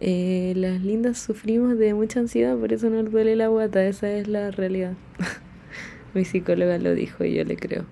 eh, 0.01 0.55
las 0.57 0.81
lindas 0.81 1.19
sufrimos 1.19 1.79
de 1.79 1.93
mucha 1.93 2.21
ansiedad, 2.21 2.57
por 2.57 2.73
eso 2.73 2.89
nos 2.89 3.13
duele 3.13 3.37
la 3.37 3.49
guata, 3.49 3.85
esa 3.85 4.11
es 4.11 4.27
la 4.27 4.51
realidad. 4.51 4.95
Mi 6.15 6.25
psicóloga 6.25 6.79
lo 6.79 6.95
dijo 6.95 7.25
y 7.25 7.35
yo 7.35 7.45
le 7.45 7.57
creo. 7.57 7.85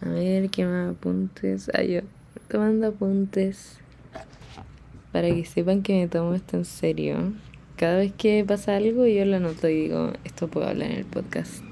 A 0.00 0.08
ver, 0.08 0.48
¿qué 0.48 0.64
más 0.64 0.92
apuntes? 0.92 1.70
Ah, 1.74 1.82
yo 1.82 2.00
tomando 2.48 2.86
apuntes 2.86 3.78
para 5.12 5.28
que 5.28 5.44
sepan 5.44 5.82
que 5.82 5.94
me 5.94 6.08
tomo 6.08 6.34
esto 6.34 6.56
en 6.56 6.64
serio. 6.64 7.32
Cada 7.76 7.96
vez 7.98 8.12
que 8.16 8.44
pasa 8.46 8.76
algo 8.76 9.06
yo 9.06 9.24
lo 9.24 9.36
anoto 9.36 9.68
y 9.68 9.74
digo, 9.74 10.12
esto 10.24 10.48
puedo 10.48 10.68
hablar 10.68 10.90
en 10.92 10.98
el 10.98 11.04
podcast. 11.04 11.69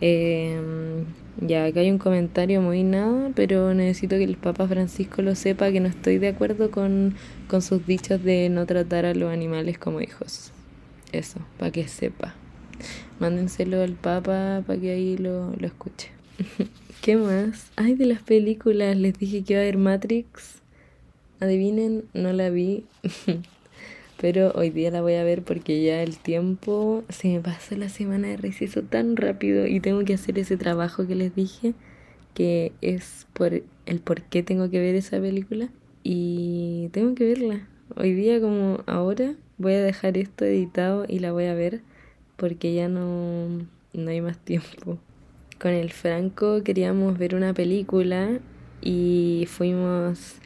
Em, 0.00 1.04
ya, 1.40 1.64
acá 1.64 1.80
hay 1.80 1.90
un 1.90 1.98
comentario 1.98 2.60
muy 2.60 2.82
nada, 2.82 3.30
pero 3.34 3.74
necesito 3.74 4.16
que 4.16 4.24
el 4.24 4.36
Papa 4.36 4.66
Francisco 4.68 5.22
lo 5.22 5.34
sepa 5.34 5.70
que 5.70 5.80
no 5.80 5.88
estoy 5.88 6.18
de 6.18 6.28
acuerdo 6.28 6.70
con, 6.70 7.14
con 7.48 7.62
sus 7.62 7.86
dichos 7.86 8.22
de 8.22 8.48
no 8.48 8.66
tratar 8.66 9.04
a 9.06 9.14
los 9.14 9.32
animales 9.32 9.78
como 9.78 10.00
hijos. 10.00 10.52
Eso, 11.12 11.40
para 11.58 11.70
que 11.70 11.88
sepa. 11.88 12.34
Mándenselo 13.20 13.82
al 13.82 13.92
Papa 13.92 14.62
para 14.66 14.80
que 14.80 14.90
ahí 14.90 15.16
lo, 15.16 15.54
lo 15.56 15.66
escuche. 15.66 16.10
¿Qué 17.00 17.16
más? 17.16 17.70
Ay, 17.76 17.94
de 17.94 18.06
las 18.06 18.22
películas, 18.22 18.96
les 18.96 19.18
dije 19.18 19.42
que 19.42 19.52
iba 19.52 19.60
a 19.60 19.62
haber 19.62 19.78
Matrix. 19.78 20.62
Adivinen, 21.40 22.04
no 22.14 22.32
la 22.32 22.50
vi. 22.50 22.84
Pero 24.24 24.52
hoy 24.54 24.70
día 24.70 24.90
la 24.90 25.02
voy 25.02 25.16
a 25.16 25.22
ver 25.22 25.42
porque 25.42 25.84
ya 25.84 26.02
el 26.02 26.16
tiempo 26.16 27.04
se 27.10 27.28
me 27.28 27.40
pasa 27.40 27.76
la 27.76 27.90
semana 27.90 28.28
de 28.28 28.38
receso 28.38 28.80
tan 28.80 29.16
rápido 29.16 29.66
y 29.66 29.80
tengo 29.80 30.02
que 30.02 30.14
hacer 30.14 30.38
ese 30.38 30.56
trabajo 30.56 31.06
que 31.06 31.14
les 31.14 31.34
dije, 31.34 31.74
que 32.32 32.72
es 32.80 33.26
por 33.34 33.52
el 33.52 34.00
por 34.00 34.22
qué 34.22 34.42
tengo 34.42 34.70
que 34.70 34.80
ver 34.80 34.94
esa 34.94 35.20
película. 35.20 35.68
Y 36.02 36.88
tengo 36.92 37.14
que 37.14 37.26
verla. 37.26 37.68
Hoy 37.96 38.14
día 38.14 38.40
como 38.40 38.82
ahora 38.86 39.34
voy 39.58 39.74
a 39.74 39.82
dejar 39.82 40.16
esto 40.16 40.46
editado 40.46 41.04
y 41.06 41.18
la 41.18 41.32
voy 41.32 41.44
a 41.44 41.54
ver 41.54 41.82
porque 42.38 42.72
ya 42.72 42.88
no, 42.88 43.48
no 43.92 44.10
hay 44.10 44.22
más 44.22 44.38
tiempo 44.38 44.98
con 45.58 45.72
el 45.72 45.92
Franco 45.92 46.62
queríamos 46.62 47.18
ver 47.18 47.34
una 47.34 47.52
película 47.52 48.38
y 48.80 49.44
fuimos, 49.48 50.36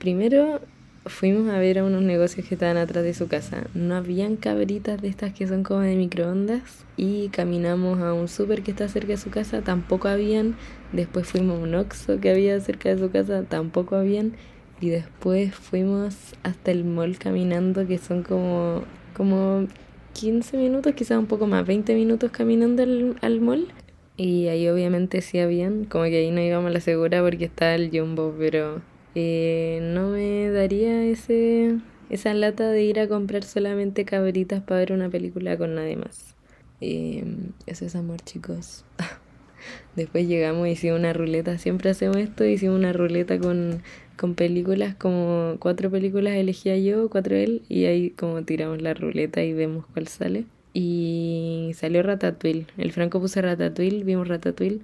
primero 0.00 0.60
fuimos 1.08 1.48
a 1.50 1.58
ver 1.58 1.78
a 1.78 1.84
unos 1.84 2.02
negocios 2.02 2.46
que 2.46 2.54
estaban 2.54 2.76
atrás 2.76 3.04
de 3.04 3.14
su 3.14 3.28
casa. 3.28 3.66
No 3.74 3.94
habían 3.96 4.36
cabritas 4.36 5.00
de 5.00 5.08
estas 5.08 5.32
que 5.32 5.46
son 5.46 5.62
como 5.62 5.80
de 5.80 5.96
microondas 5.96 6.84
y 6.96 7.28
caminamos 7.28 8.00
a 8.00 8.12
un 8.12 8.28
súper 8.28 8.62
que 8.62 8.70
está 8.70 8.88
cerca 8.88 9.08
de 9.08 9.16
su 9.16 9.30
casa, 9.30 9.62
tampoco 9.62 10.08
habían. 10.08 10.56
Después 10.92 11.26
fuimos 11.26 11.58
a 11.58 11.62
un 11.62 11.74
Oxxo 11.74 12.20
que 12.20 12.30
había 12.30 12.60
cerca 12.60 12.88
de 12.88 12.98
su 12.98 13.10
casa, 13.10 13.42
tampoco 13.42 13.96
habían. 13.96 14.34
Y 14.80 14.90
después 14.90 15.54
fuimos 15.54 16.36
hasta 16.42 16.70
el 16.70 16.84
mall 16.84 17.18
caminando, 17.18 17.86
que 17.86 17.98
son 17.98 18.22
como, 18.22 18.84
como 19.16 19.66
15 20.14 20.56
minutos, 20.56 20.94
quizás 20.94 21.18
un 21.18 21.26
poco 21.26 21.46
más, 21.46 21.66
20 21.66 21.94
minutos 21.94 22.30
caminando 22.30 22.82
al, 22.82 23.16
al 23.20 23.40
mall. 23.40 23.68
Y 24.16 24.48
ahí 24.48 24.68
obviamente 24.68 25.20
sí 25.20 25.38
habían, 25.38 25.84
como 25.84 26.04
que 26.04 26.18
ahí 26.18 26.30
no 26.30 26.40
íbamos 26.40 26.70
a 26.70 26.72
la 26.72 26.80
segura 26.80 27.22
porque 27.22 27.44
estaba 27.44 27.74
el 27.74 27.90
jumbo, 27.90 28.34
pero 28.38 28.82
eh, 29.14 29.80
no 29.82 30.08
me 30.10 30.50
daría 30.50 31.04
ese 31.04 31.78
esa 32.10 32.32
lata 32.34 32.70
de 32.70 32.82
ir 32.82 33.00
a 33.00 33.08
comprar 33.08 33.44
solamente 33.44 34.04
cabritas 34.04 34.62
para 34.62 34.80
ver 34.80 34.92
una 34.92 35.10
película 35.10 35.56
con 35.56 35.74
nadie 35.74 35.96
más. 35.96 36.34
Eh, 36.80 37.24
eso 37.66 37.84
es 37.84 37.96
amor, 37.96 38.20
chicos. 38.22 38.84
Después 39.96 40.26
llegamos 40.26 40.68
y 40.68 40.72
hicimos 40.72 40.98
una 40.98 41.12
ruleta. 41.12 41.58
Siempre 41.58 41.90
hacemos 41.90 42.16
esto. 42.16 42.44
Hicimos 42.44 42.76
una 42.76 42.92
ruleta 42.92 43.38
con, 43.38 43.82
con 44.16 44.34
películas, 44.34 44.94
como 44.94 45.56
cuatro 45.58 45.90
películas 45.90 46.34
elegía 46.34 46.78
yo, 46.78 47.10
cuatro 47.10 47.36
él, 47.36 47.62
y 47.68 47.84
ahí 47.86 48.10
como 48.10 48.42
tiramos 48.42 48.80
la 48.80 48.94
ruleta 48.94 49.42
y 49.42 49.52
vemos 49.52 49.84
cuál 49.92 50.08
sale. 50.08 50.46
Y 50.72 51.72
salió 51.74 52.02
Ratatouille. 52.02 52.66
El 52.78 52.92
Franco 52.92 53.20
puso 53.20 53.42
Ratatouille, 53.42 54.04
vimos 54.04 54.28
Ratatouille. 54.28 54.80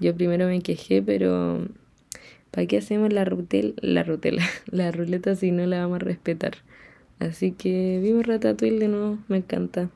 Yo 0.00 0.14
primero 0.14 0.46
me 0.46 0.60
quejé, 0.60 1.02
pero 1.02 1.60
¿para 2.50 2.66
qué 2.66 2.78
hacemos 2.78 3.12
la 3.12 3.24
rutel, 3.24 3.74
la 3.80 4.02
rutela, 4.02 4.42
la 4.70 4.90
ruleta 4.92 5.34
si 5.34 5.50
no 5.50 5.66
la 5.66 5.80
vamos 5.80 5.96
a 5.96 6.04
respetar? 6.04 6.58
Así 7.18 7.52
que 7.52 8.00
vimos 8.02 8.26
Ratatouille 8.26 8.78
de 8.78 8.88
nuevo, 8.88 9.18
me 9.28 9.38
encanta. 9.38 9.90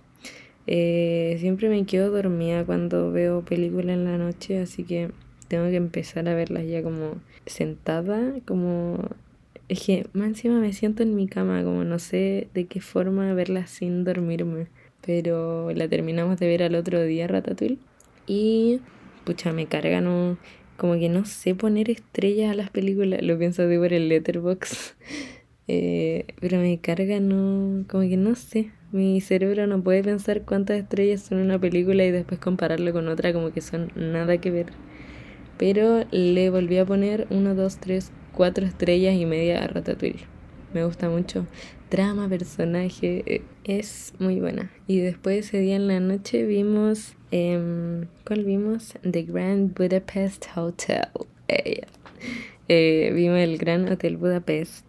Eh, 0.67 1.37
siempre 1.41 1.69
me 1.69 1.85
quedo 1.85 2.11
dormida 2.11 2.65
cuando 2.65 3.13
veo 3.13 3.43
películas 3.45 3.97
en 3.97 4.05
la 4.05 4.19
noche, 4.19 4.59
así 4.61 4.85
que 4.85 5.11
tengo 5.49 5.65
que 5.69 5.77
empezar 5.77 6.29
a 6.29 6.35
verlas 6.35 6.67
ya 6.67 6.83
como 6.83 7.17
sentada, 7.47 8.35
como... 8.47 9.09
Es 9.69 9.85
que 9.87 10.07
más 10.15 10.29
encima 10.29 10.59
me 10.59 10.73
siento 10.73 11.03
en 11.03 11.15
mi 11.15 11.29
cama, 11.29 11.63
como 11.63 11.85
no 11.85 11.99
sé 12.01 12.49
de 12.55 12.67
qué 12.67 12.81
forma 12.81 13.33
verlas 13.35 13.71
sin 13.71 14.03
dormirme 14.03 14.67
pero 15.01 15.71
la 15.73 15.89
terminamos 15.89 16.39
de 16.39 16.47
ver 16.47 16.63
al 16.63 16.75
otro 16.75 17.03
día 17.03 17.27
Ratatouille 17.27 17.79
y 18.27 18.81
pucha 19.25 19.53
me 19.53 19.67
cargan 19.67 20.07
un, 20.07 20.39
como 20.81 20.95
que 20.95 21.11
no 21.11 21.27
sé 21.27 21.55
poner 21.55 21.91
estrellas 21.91 22.51
a 22.51 22.55
las 22.55 22.71
películas, 22.71 23.21
lo 23.21 23.39
pienso 23.39 23.67
de 23.69 23.79
por 23.79 23.93
el 23.93 24.09
letterbox. 24.09 24.97
Eh, 25.73 26.27
pero 26.41 26.59
me 26.59 26.81
carga 26.81 27.21
no, 27.21 27.85
como 27.87 28.03
que 28.03 28.17
no 28.17 28.35
sé, 28.35 28.73
mi 28.91 29.21
cerebro 29.21 29.69
no 29.69 29.81
puede 29.85 30.03
pensar 30.03 30.43
cuántas 30.43 30.79
estrellas 30.79 31.23
son 31.23 31.39
una 31.39 31.61
película 31.61 32.05
y 32.05 32.11
después 32.11 32.41
compararlo 32.41 32.93
con 32.93 33.07
otra 33.07 33.33
como 33.33 33.53
que 33.53 33.61
son 33.61 33.93
nada 33.95 34.39
que 34.39 34.51
ver. 34.51 34.67
Pero 35.59 36.05
le 36.11 36.51
volví 36.51 36.77
a 36.79 36.85
poner 36.85 37.29
1, 37.31 37.55
2, 37.55 37.77
3, 37.77 38.11
4 38.33 38.67
estrellas 38.67 39.15
y 39.15 39.27
media 39.27 39.63
a 39.63 39.69
Ratatouille. 39.69 40.27
Me 40.75 40.85
gusta 40.85 41.09
mucho 41.09 41.47
trama, 41.91 42.29
personaje, 42.29 43.23
eh, 43.27 43.43
es 43.65 44.15
muy 44.19 44.41
buena. 44.41 44.71
Y 44.87 45.01
después 45.01 45.47
ese 45.47 45.59
día 45.59 45.77
en 45.77 45.89
la 45.89 46.01
noche 46.01 46.47
vimos, 46.47 47.17
eh, 47.33 48.07
¿cuál 48.25 48.45
vimos? 48.45 48.95
The 49.03 49.23
Grand 49.25 49.75
Budapest 49.75 50.47
Hotel. 50.57 51.09
Eh, 52.69 53.13
vimos 53.13 53.39
el 53.41 53.59
Gran 53.59 53.91
Hotel 53.91 54.17
Budapest, 54.17 54.87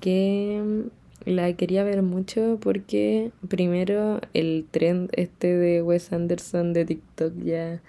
que 0.00 0.62
mm, 0.64 1.30
la 1.30 1.52
quería 1.54 1.82
ver 1.82 2.02
mucho 2.02 2.58
porque 2.60 3.32
primero 3.48 4.20
el 4.32 4.64
trend 4.70 5.10
este 5.14 5.48
de 5.48 5.82
Wes 5.82 6.12
Anderson 6.12 6.72
de 6.72 6.84
TikTok 6.84 7.32
ya 7.42 7.82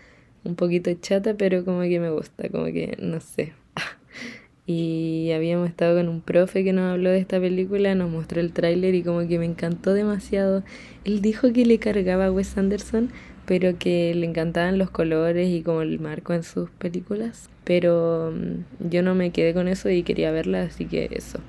un 0.44 0.56
poquito 0.56 0.92
chata, 0.96 1.36
pero 1.36 1.64
como 1.64 1.82
que 1.82 2.00
me 2.00 2.10
gusta, 2.10 2.50
como 2.50 2.66
que 2.66 2.98
no 3.00 3.20
sé 3.22 3.54
y 4.72 5.32
habíamos 5.32 5.68
estado 5.68 5.98
con 5.98 6.08
un 6.10 6.22
profe 6.22 6.64
que 6.64 6.74
nos 6.74 6.92
habló 6.92 7.10
de 7.10 7.18
esta 7.18 7.40
película, 7.40 7.96
nos 7.96 8.12
mostró 8.12 8.40
el 8.40 8.54
tráiler 8.54 8.94
y 8.94 9.02
como 9.02 9.28
que 9.28 9.40
me 9.40 9.46
encantó 9.46 9.96
demasiado. 9.96 10.64
Él 11.06 11.24
dijo 11.24 11.52
que 11.52 11.66
le 11.66 11.80
cargaba 11.80 12.28
a 12.28 12.32
Wes 12.32 12.56
Anderson, 12.56 13.10
pero 13.48 13.80
que 13.80 14.14
le 14.14 14.28
encantaban 14.28 14.78
los 14.78 14.92
colores 14.92 15.50
y 15.50 15.64
como 15.64 15.82
el 15.82 16.00
marco 16.00 16.34
en 16.34 16.44
sus 16.44 16.70
películas. 16.70 17.50
Pero 17.64 18.32
mm, 18.32 18.90
yo 18.92 19.02
no 19.02 19.16
me 19.16 19.32
quedé 19.32 19.56
con 19.56 19.68
eso 19.68 19.90
y 19.90 20.04
quería 20.04 20.32
verla, 20.32 20.62
así 20.62 20.86
que 20.86 21.10
eso. 21.14 21.40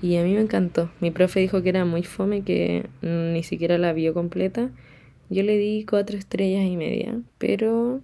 Y 0.00 0.16
a 0.16 0.22
mí 0.22 0.32
me 0.32 0.40
encantó. 0.40 0.90
Mi 1.00 1.10
profe 1.10 1.40
dijo 1.40 1.62
que 1.62 1.68
era 1.68 1.84
muy 1.84 2.04
fome, 2.04 2.40
que 2.40 2.86
ni 3.02 3.42
siquiera 3.42 3.76
la 3.76 3.92
vio 3.92 4.14
completa. 4.14 4.70
Yo 5.28 5.42
le 5.42 5.58
di 5.58 5.84
cuatro 5.84 6.16
estrellas 6.16 6.64
y 6.64 6.78
media, 6.78 7.20
pero 7.36 8.00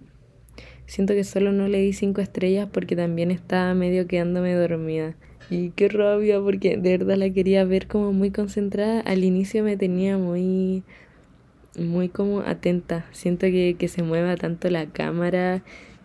siento 0.89 1.13
que 1.13 1.23
solo 1.23 1.51
no 1.51 1.67
le 1.67 1.79
di 1.79 1.93
cinco 1.93 2.19
estrellas 2.19 2.67
porque 2.71 2.95
también 2.95 3.29
estaba 3.29 3.73
medio 3.75 4.07
quedándome 4.07 4.55
dormida. 4.55 5.15
Y 5.51 5.69
qué 5.71 5.87
rabia, 5.87 6.39
porque 6.41 6.77
de 6.77 6.97
verdad 6.97 7.15
la 7.17 7.29
quería 7.29 7.63
ver 7.63 7.87
como 7.87 8.11
muy 8.11 8.31
concentrada. 8.31 9.01
Al 9.01 9.23
inicio 9.23 9.63
me 9.63 9.77
tenía 9.77 10.17
muy, 10.17 10.83
muy 11.77 12.09
como 12.09 12.41
atenta. 12.41 13.05
Siento 13.11 13.47
que, 13.47 13.75
que 13.77 13.87
se 13.87 14.03
mueva 14.03 14.35
tanto 14.35 14.69
la 14.69 14.87
cámara 14.87 15.63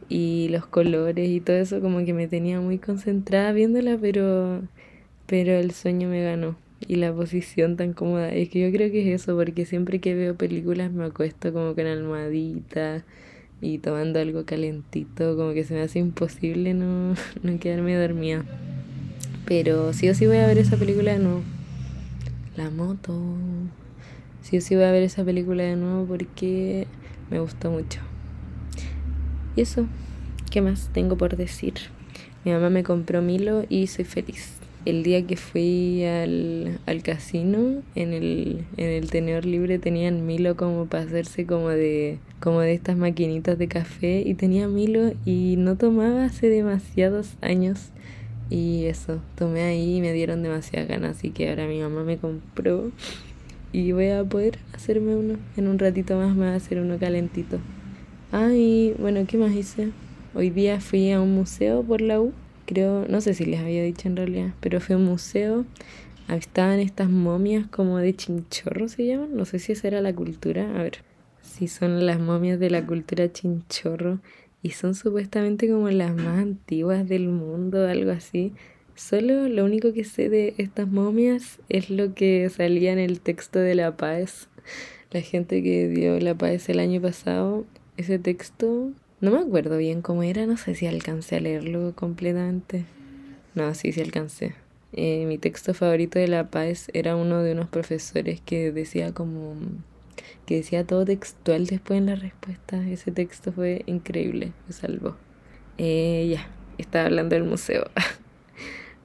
y 0.08 0.48
los 0.50 0.66
colores 0.66 1.28
y 1.30 1.40
todo 1.40 1.56
eso, 1.56 1.80
como 1.80 2.04
que 2.04 2.12
me 2.12 2.28
tenía 2.28 2.60
muy 2.60 2.78
concentrada 2.78 3.52
viéndola, 3.52 3.98
pero, 4.00 4.62
pero 5.26 5.52
el 5.52 5.72
sueño 5.72 6.08
me 6.08 6.22
ganó. 6.22 6.56
Y 6.86 6.96
la 6.96 7.12
posición 7.12 7.76
tan 7.76 7.94
cómoda. 7.94 8.32
Es 8.34 8.50
que 8.50 8.60
yo 8.60 8.70
creo 8.70 8.90
que 8.90 9.00
es 9.00 9.22
eso, 9.22 9.34
porque 9.36 9.64
siempre 9.64 10.00
que 10.00 10.14
veo 10.14 10.36
películas 10.36 10.92
me 10.92 11.04
acuesto 11.04 11.52
como 11.52 11.74
con 11.74 11.86
almohadita 11.86 13.04
y 13.60 13.78
tomando 13.78 14.20
algo 14.20 14.44
calentito, 14.44 15.36
como 15.36 15.52
que 15.52 15.64
se 15.64 15.74
me 15.74 15.80
hace 15.80 15.98
imposible 15.98 16.74
no, 16.74 17.14
no 17.42 17.58
quedarme 17.58 17.96
dormida. 17.96 18.44
Pero 19.46 19.92
sí 19.92 20.08
o 20.08 20.14
sí 20.14 20.26
voy 20.26 20.38
a 20.38 20.46
ver 20.46 20.58
esa 20.58 20.76
película 20.76 21.12
de 21.12 21.18
nuevo. 21.18 21.42
La 22.56 22.70
moto. 22.70 23.14
Sí 24.42 24.58
o 24.58 24.60
sí 24.60 24.74
voy 24.74 24.84
a 24.84 24.92
ver 24.92 25.02
esa 25.02 25.24
película 25.24 25.62
de 25.62 25.76
nuevo 25.76 26.06
porque 26.06 26.86
me 27.30 27.40
gustó 27.40 27.70
mucho. 27.70 28.00
Y 29.56 29.62
eso, 29.62 29.86
¿qué 30.50 30.60
más 30.60 30.90
tengo 30.92 31.16
por 31.16 31.36
decir? 31.36 31.74
Mi 32.44 32.52
mamá 32.52 32.70
me 32.70 32.82
compró 32.82 33.22
Milo 33.22 33.64
y 33.68 33.86
soy 33.86 34.04
feliz. 34.04 34.54
El 34.84 35.02
día 35.02 35.26
que 35.26 35.36
fui 35.36 36.04
al, 36.04 36.78
al 36.84 37.02
casino, 37.02 37.82
en 37.94 38.12
el, 38.12 38.66
en 38.76 38.90
el 38.90 39.10
tenedor 39.10 39.46
libre 39.46 39.78
tenían 39.78 40.26
Milo 40.26 40.56
como 40.56 40.86
para 40.86 41.04
hacerse 41.04 41.46
como 41.46 41.68
de, 41.70 42.18
como 42.44 42.60
de 42.60 42.74
estas 42.74 42.98
maquinitas 42.98 43.56
de 43.56 43.68
café 43.68 44.20
y 44.20 44.34
tenía 44.34 44.68
Milo 44.68 45.14
y 45.24 45.56
no 45.56 45.76
tomaba 45.76 46.26
hace 46.26 46.50
demasiados 46.50 47.38
años 47.40 47.88
y 48.50 48.84
eso, 48.84 49.22
tomé 49.34 49.62
ahí 49.62 49.96
y 49.96 50.00
me 50.02 50.12
dieron 50.12 50.42
demasiadas 50.42 50.86
ganas, 50.86 51.16
así 51.16 51.30
que 51.30 51.48
ahora 51.48 51.66
mi 51.66 51.80
mamá 51.80 52.04
me 52.04 52.18
compró 52.18 52.92
y 53.72 53.92
voy 53.92 54.08
a 54.08 54.22
poder 54.24 54.58
hacerme 54.74 55.16
uno. 55.16 55.38
En 55.56 55.68
un 55.68 55.78
ratito 55.78 56.18
más 56.18 56.36
me 56.36 56.44
va 56.44 56.52
a 56.52 56.56
hacer 56.56 56.80
uno 56.80 56.98
calentito. 56.98 57.60
Ah, 58.30 58.50
y 58.52 58.94
bueno, 58.98 59.24
¿qué 59.26 59.38
más 59.38 59.54
hice? 59.54 59.92
Hoy 60.34 60.50
día 60.50 60.82
fui 60.82 61.12
a 61.12 61.22
un 61.22 61.34
museo 61.34 61.82
por 61.82 62.02
la 62.02 62.20
U, 62.20 62.34
creo, 62.66 63.06
no 63.08 63.22
sé 63.22 63.32
si 63.32 63.46
les 63.46 63.60
había 63.60 63.82
dicho 63.82 64.06
en 64.06 64.16
realidad, 64.16 64.52
pero 64.60 64.82
fue 64.82 64.96
un 64.96 65.06
museo. 65.06 65.64
Estaban 66.28 66.78
estas 66.78 67.08
momias 67.08 67.66
como 67.68 67.96
de 67.96 68.14
chinchorro, 68.14 68.88
se 68.88 69.06
llaman. 69.06 69.34
No 69.34 69.46
sé 69.46 69.58
si 69.58 69.72
esa 69.72 69.88
era 69.88 70.02
la 70.02 70.14
cultura. 70.14 70.68
A 70.78 70.82
ver, 70.82 70.98
si 71.44 71.68
son 71.68 72.04
las 72.06 72.18
momias 72.18 72.58
de 72.58 72.70
la 72.70 72.84
cultura 72.84 73.30
chinchorro 73.30 74.18
y 74.62 74.70
son 74.70 74.94
supuestamente 74.94 75.68
como 75.68 75.90
las 75.90 76.14
más 76.14 76.38
antiguas 76.38 77.06
del 77.06 77.28
mundo, 77.28 77.86
algo 77.86 78.10
así. 78.10 78.52
Solo 78.94 79.48
lo 79.48 79.64
único 79.64 79.92
que 79.92 80.04
sé 80.04 80.28
de 80.30 80.54
estas 80.56 80.88
momias 80.88 81.60
es 81.68 81.90
lo 81.90 82.14
que 82.14 82.48
salía 82.48 82.92
en 82.92 82.98
el 82.98 83.20
texto 83.20 83.58
de 83.58 83.74
La 83.74 83.96
Paz. 83.96 84.48
La 85.10 85.20
gente 85.20 85.62
que 85.62 85.88
dio 85.88 86.18
La 86.18 86.34
Paz 86.34 86.68
el 86.68 86.78
año 86.78 87.00
pasado, 87.00 87.66
ese 87.96 88.18
texto, 88.18 88.90
no 89.20 89.30
me 89.30 89.38
acuerdo 89.38 89.76
bien 89.76 90.00
cómo 90.00 90.22
era, 90.22 90.46
no 90.46 90.56
sé 90.56 90.74
si 90.74 90.86
alcancé 90.86 91.36
a 91.36 91.40
leerlo 91.40 91.94
completamente. 91.94 92.84
No, 93.54 93.74
sí, 93.74 93.92
sí 93.92 94.00
alcancé. 94.00 94.54
Eh, 94.92 95.26
mi 95.26 95.38
texto 95.38 95.74
favorito 95.74 96.18
de 96.18 96.28
La 96.28 96.50
Paz 96.50 96.88
era 96.94 97.16
uno 97.16 97.42
de 97.42 97.52
unos 97.52 97.68
profesores 97.68 98.40
que 98.40 98.72
decía 98.72 99.12
como 99.12 99.56
que 100.46 100.56
decía 100.56 100.84
todo 100.84 101.04
textual 101.04 101.66
después 101.66 101.98
en 101.98 102.06
la 102.06 102.14
respuesta. 102.14 102.76
Ese 102.88 103.10
texto 103.10 103.52
fue 103.52 103.82
increíble, 103.86 104.52
me 104.66 104.72
salvó. 104.72 105.16
Eh, 105.78 106.28
ya, 106.30 106.48
estaba 106.78 107.06
hablando 107.06 107.34
del 107.34 107.44
museo. 107.44 107.84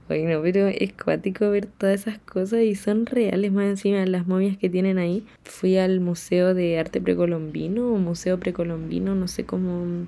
Bueno, 0.10 0.40
pero 0.42 0.68
es 0.68 0.92
cuático 0.94 1.52
ver 1.52 1.68
todas 1.68 2.02
esas 2.02 2.18
cosas 2.18 2.62
y 2.62 2.74
son 2.74 3.06
reales 3.06 3.52
más 3.52 3.66
encima 3.66 4.04
las 4.08 4.26
momias 4.26 4.58
que 4.58 4.68
tienen 4.68 4.98
ahí. 4.98 5.24
Fui 5.44 5.78
al 5.78 6.00
Museo 6.00 6.56
de 6.56 6.80
Arte 6.80 7.00
Precolombino 7.00 7.94
o 7.94 7.98
Museo 8.00 8.40
Precolombino, 8.40 9.14
no 9.14 9.28
sé 9.28 9.46
cómo 9.46 10.08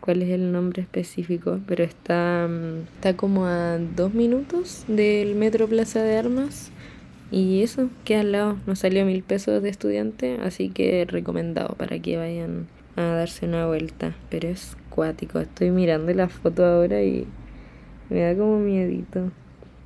cuál 0.00 0.22
es 0.22 0.30
el 0.30 0.52
nombre 0.52 0.82
específico, 0.82 1.60
pero 1.66 1.84
está, 1.84 2.48
mm, 2.50 2.94
está 2.96 3.16
como 3.16 3.46
a 3.46 3.78
dos 3.78 4.12
minutos 4.12 4.84
del 4.88 5.34
Metro 5.36 5.68
Plaza 5.68 6.02
de 6.02 6.16
Armas 6.16 6.70
y 7.30 7.62
eso, 7.62 7.90
que 8.04 8.16
al 8.16 8.32
lado, 8.32 8.56
nos 8.66 8.80
salió 8.80 9.04
mil 9.04 9.22
pesos 9.22 9.62
de 9.62 9.68
estudiante, 9.68 10.38
así 10.42 10.68
que 10.70 11.04
recomendado 11.08 11.76
para 11.76 12.00
que 12.00 12.16
vayan 12.16 12.66
a 12.96 13.02
darse 13.02 13.46
una 13.46 13.66
vuelta. 13.66 14.16
Pero 14.30 14.48
es 14.48 14.76
cuático, 14.90 15.38
estoy 15.38 15.70
mirando 15.70 16.12
la 16.12 16.28
foto 16.28 16.64
ahora 16.64 17.02
y 17.02 17.26
me 18.08 18.22
da 18.22 18.36
como 18.36 18.58
miedito. 18.58 19.30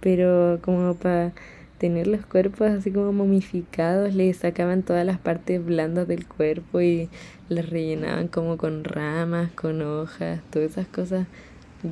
Pero 0.00 0.59
como 0.62 0.94
para 0.94 1.33
tener 1.78 2.07
los 2.07 2.24
cuerpos 2.24 2.68
así 2.68 2.90
como 2.90 3.12
momificados, 3.12 4.14
le 4.14 4.33
sacaban 4.33 4.83
todas 4.83 5.04
las 5.04 5.18
partes 5.18 5.62
blandas 5.62 6.09
del 6.09 6.26
cuerpo 6.26 6.80
y 6.80 7.11
las 7.50 7.68
rellenaban 7.68 8.28
como 8.28 8.57
con 8.57 8.85
ramas, 8.85 9.50
con 9.52 9.83
hojas, 9.83 10.40
todas 10.50 10.70
esas 10.72 10.87
cosas. 10.87 11.26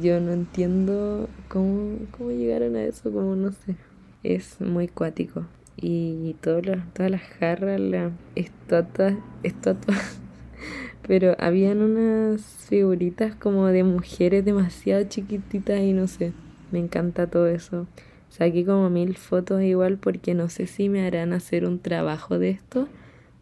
Yo 0.00 0.18
no 0.20 0.32
entiendo 0.32 1.28
cómo, 1.48 1.98
cómo 2.16 2.30
llegaron 2.30 2.76
a 2.76 2.84
eso, 2.84 3.12
como 3.12 3.36
no 3.36 3.52
sé 3.52 3.76
es 4.22 4.60
muy 4.60 4.88
cuático. 4.88 5.46
Y 5.76 6.36
todas 6.40 6.66
las 7.10 7.22
jarras, 7.22 7.80
las 7.80 8.12
estatuas, 8.34 9.14
estatuas, 9.42 10.20
pero 11.06 11.34
habían 11.38 11.80
unas 11.82 12.42
figuritas 12.68 13.34
como 13.34 13.66
de 13.66 13.82
mujeres 13.82 14.44
demasiado 14.44 15.04
chiquititas 15.04 15.80
y 15.80 15.92
no 15.92 16.06
sé, 16.06 16.32
me 16.70 16.78
encanta 16.78 17.26
todo 17.26 17.46
eso. 17.46 17.86
Saqué 18.28 18.64
como 18.64 18.88
mil 18.90 19.16
fotos 19.16 19.62
igual 19.62 19.98
porque 19.98 20.34
no 20.34 20.48
sé 20.48 20.66
si 20.66 20.88
me 20.88 21.06
harán 21.06 21.32
hacer 21.32 21.66
un 21.66 21.78
trabajo 21.78 22.38
de 22.38 22.50
esto 22.50 22.88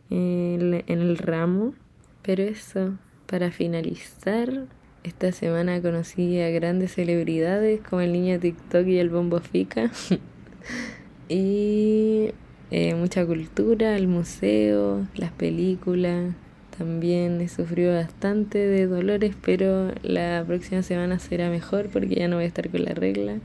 en, 0.08 0.82
en 0.86 1.00
el 1.00 1.16
ramo. 1.18 1.74
Pero 2.22 2.42
eso, 2.42 2.94
para 3.26 3.50
finalizar, 3.50 4.66
esta 5.04 5.32
semana 5.32 5.80
conocí 5.80 6.40
a 6.40 6.50
grandes 6.50 6.94
celebridades 6.94 7.80
como 7.80 8.02
el 8.02 8.12
niño 8.12 8.38
TikTok 8.38 8.86
y 8.86 8.98
el 8.98 9.10
Bombo 9.10 9.40
Fica. 9.40 9.90
y 11.28 12.30
eh, 12.70 12.94
mucha 12.94 13.26
cultura, 13.26 13.96
el 13.96 14.06
museo, 14.06 15.06
las 15.14 15.32
películas. 15.32 16.34
También 16.78 17.40
he 17.40 17.48
sufrido 17.48 17.94
bastante 17.94 18.58
de 18.58 18.86
dolores, 18.86 19.34
pero 19.42 19.92
la 20.02 20.44
próxima 20.46 20.82
semana 20.82 21.18
será 21.18 21.50
mejor 21.50 21.88
porque 21.88 22.14
ya 22.14 22.28
no 22.28 22.36
voy 22.36 22.44
a 22.44 22.48
estar 22.48 22.70
con 22.70 22.84
la 22.84 22.94
regla. 22.94 23.38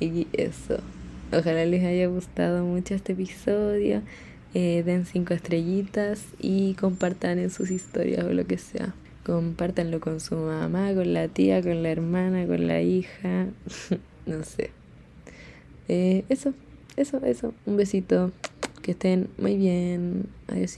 Y 0.00 0.28
eso. 0.32 0.78
Ojalá 1.32 1.64
les 1.64 1.84
haya 1.84 2.06
gustado 2.06 2.64
mucho 2.64 2.94
este 2.94 3.12
episodio. 3.12 4.02
Eh, 4.54 4.84
den 4.86 5.04
cinco 5.04 5.34
estrellitas 5.34 6.24
y 6.38 6.74
compartan 6.74 7.40
en 7.40 7.50
sus 7.50 7.72
historias 7.72 8.24
o 8.24 8.32
lo 8.32 8.46
que 8.46 8.56
sea. 8.56 8.94
Compártanlo 9.26 9.98
con 9.98 10.20
su 10.20 10.36
mamá, 10.36 10.94
con 10.94 11.12
la 11.12 11.26
tía, 11.26 11.60
con 11.60 11.82
la 11.82 11.90
hermana, 11.90 12.46
con 12.46 12.68
la 12.68 12.80
hija. 12.80 13.46
no 14.26 14.44
sé. 14.44 14.70
Eh, 15.88 16.24
eso, 16.28 16.54
eso, 16.96 17.18
eso. 17.24 17.54
Un 17.66 17.76
besito. 17.76 18.32
Que 18.82 18.92
estén 18.92 19.28
muy 19.38 19.56
bien. 19.56 20.26
Adiós. 20.48 20.76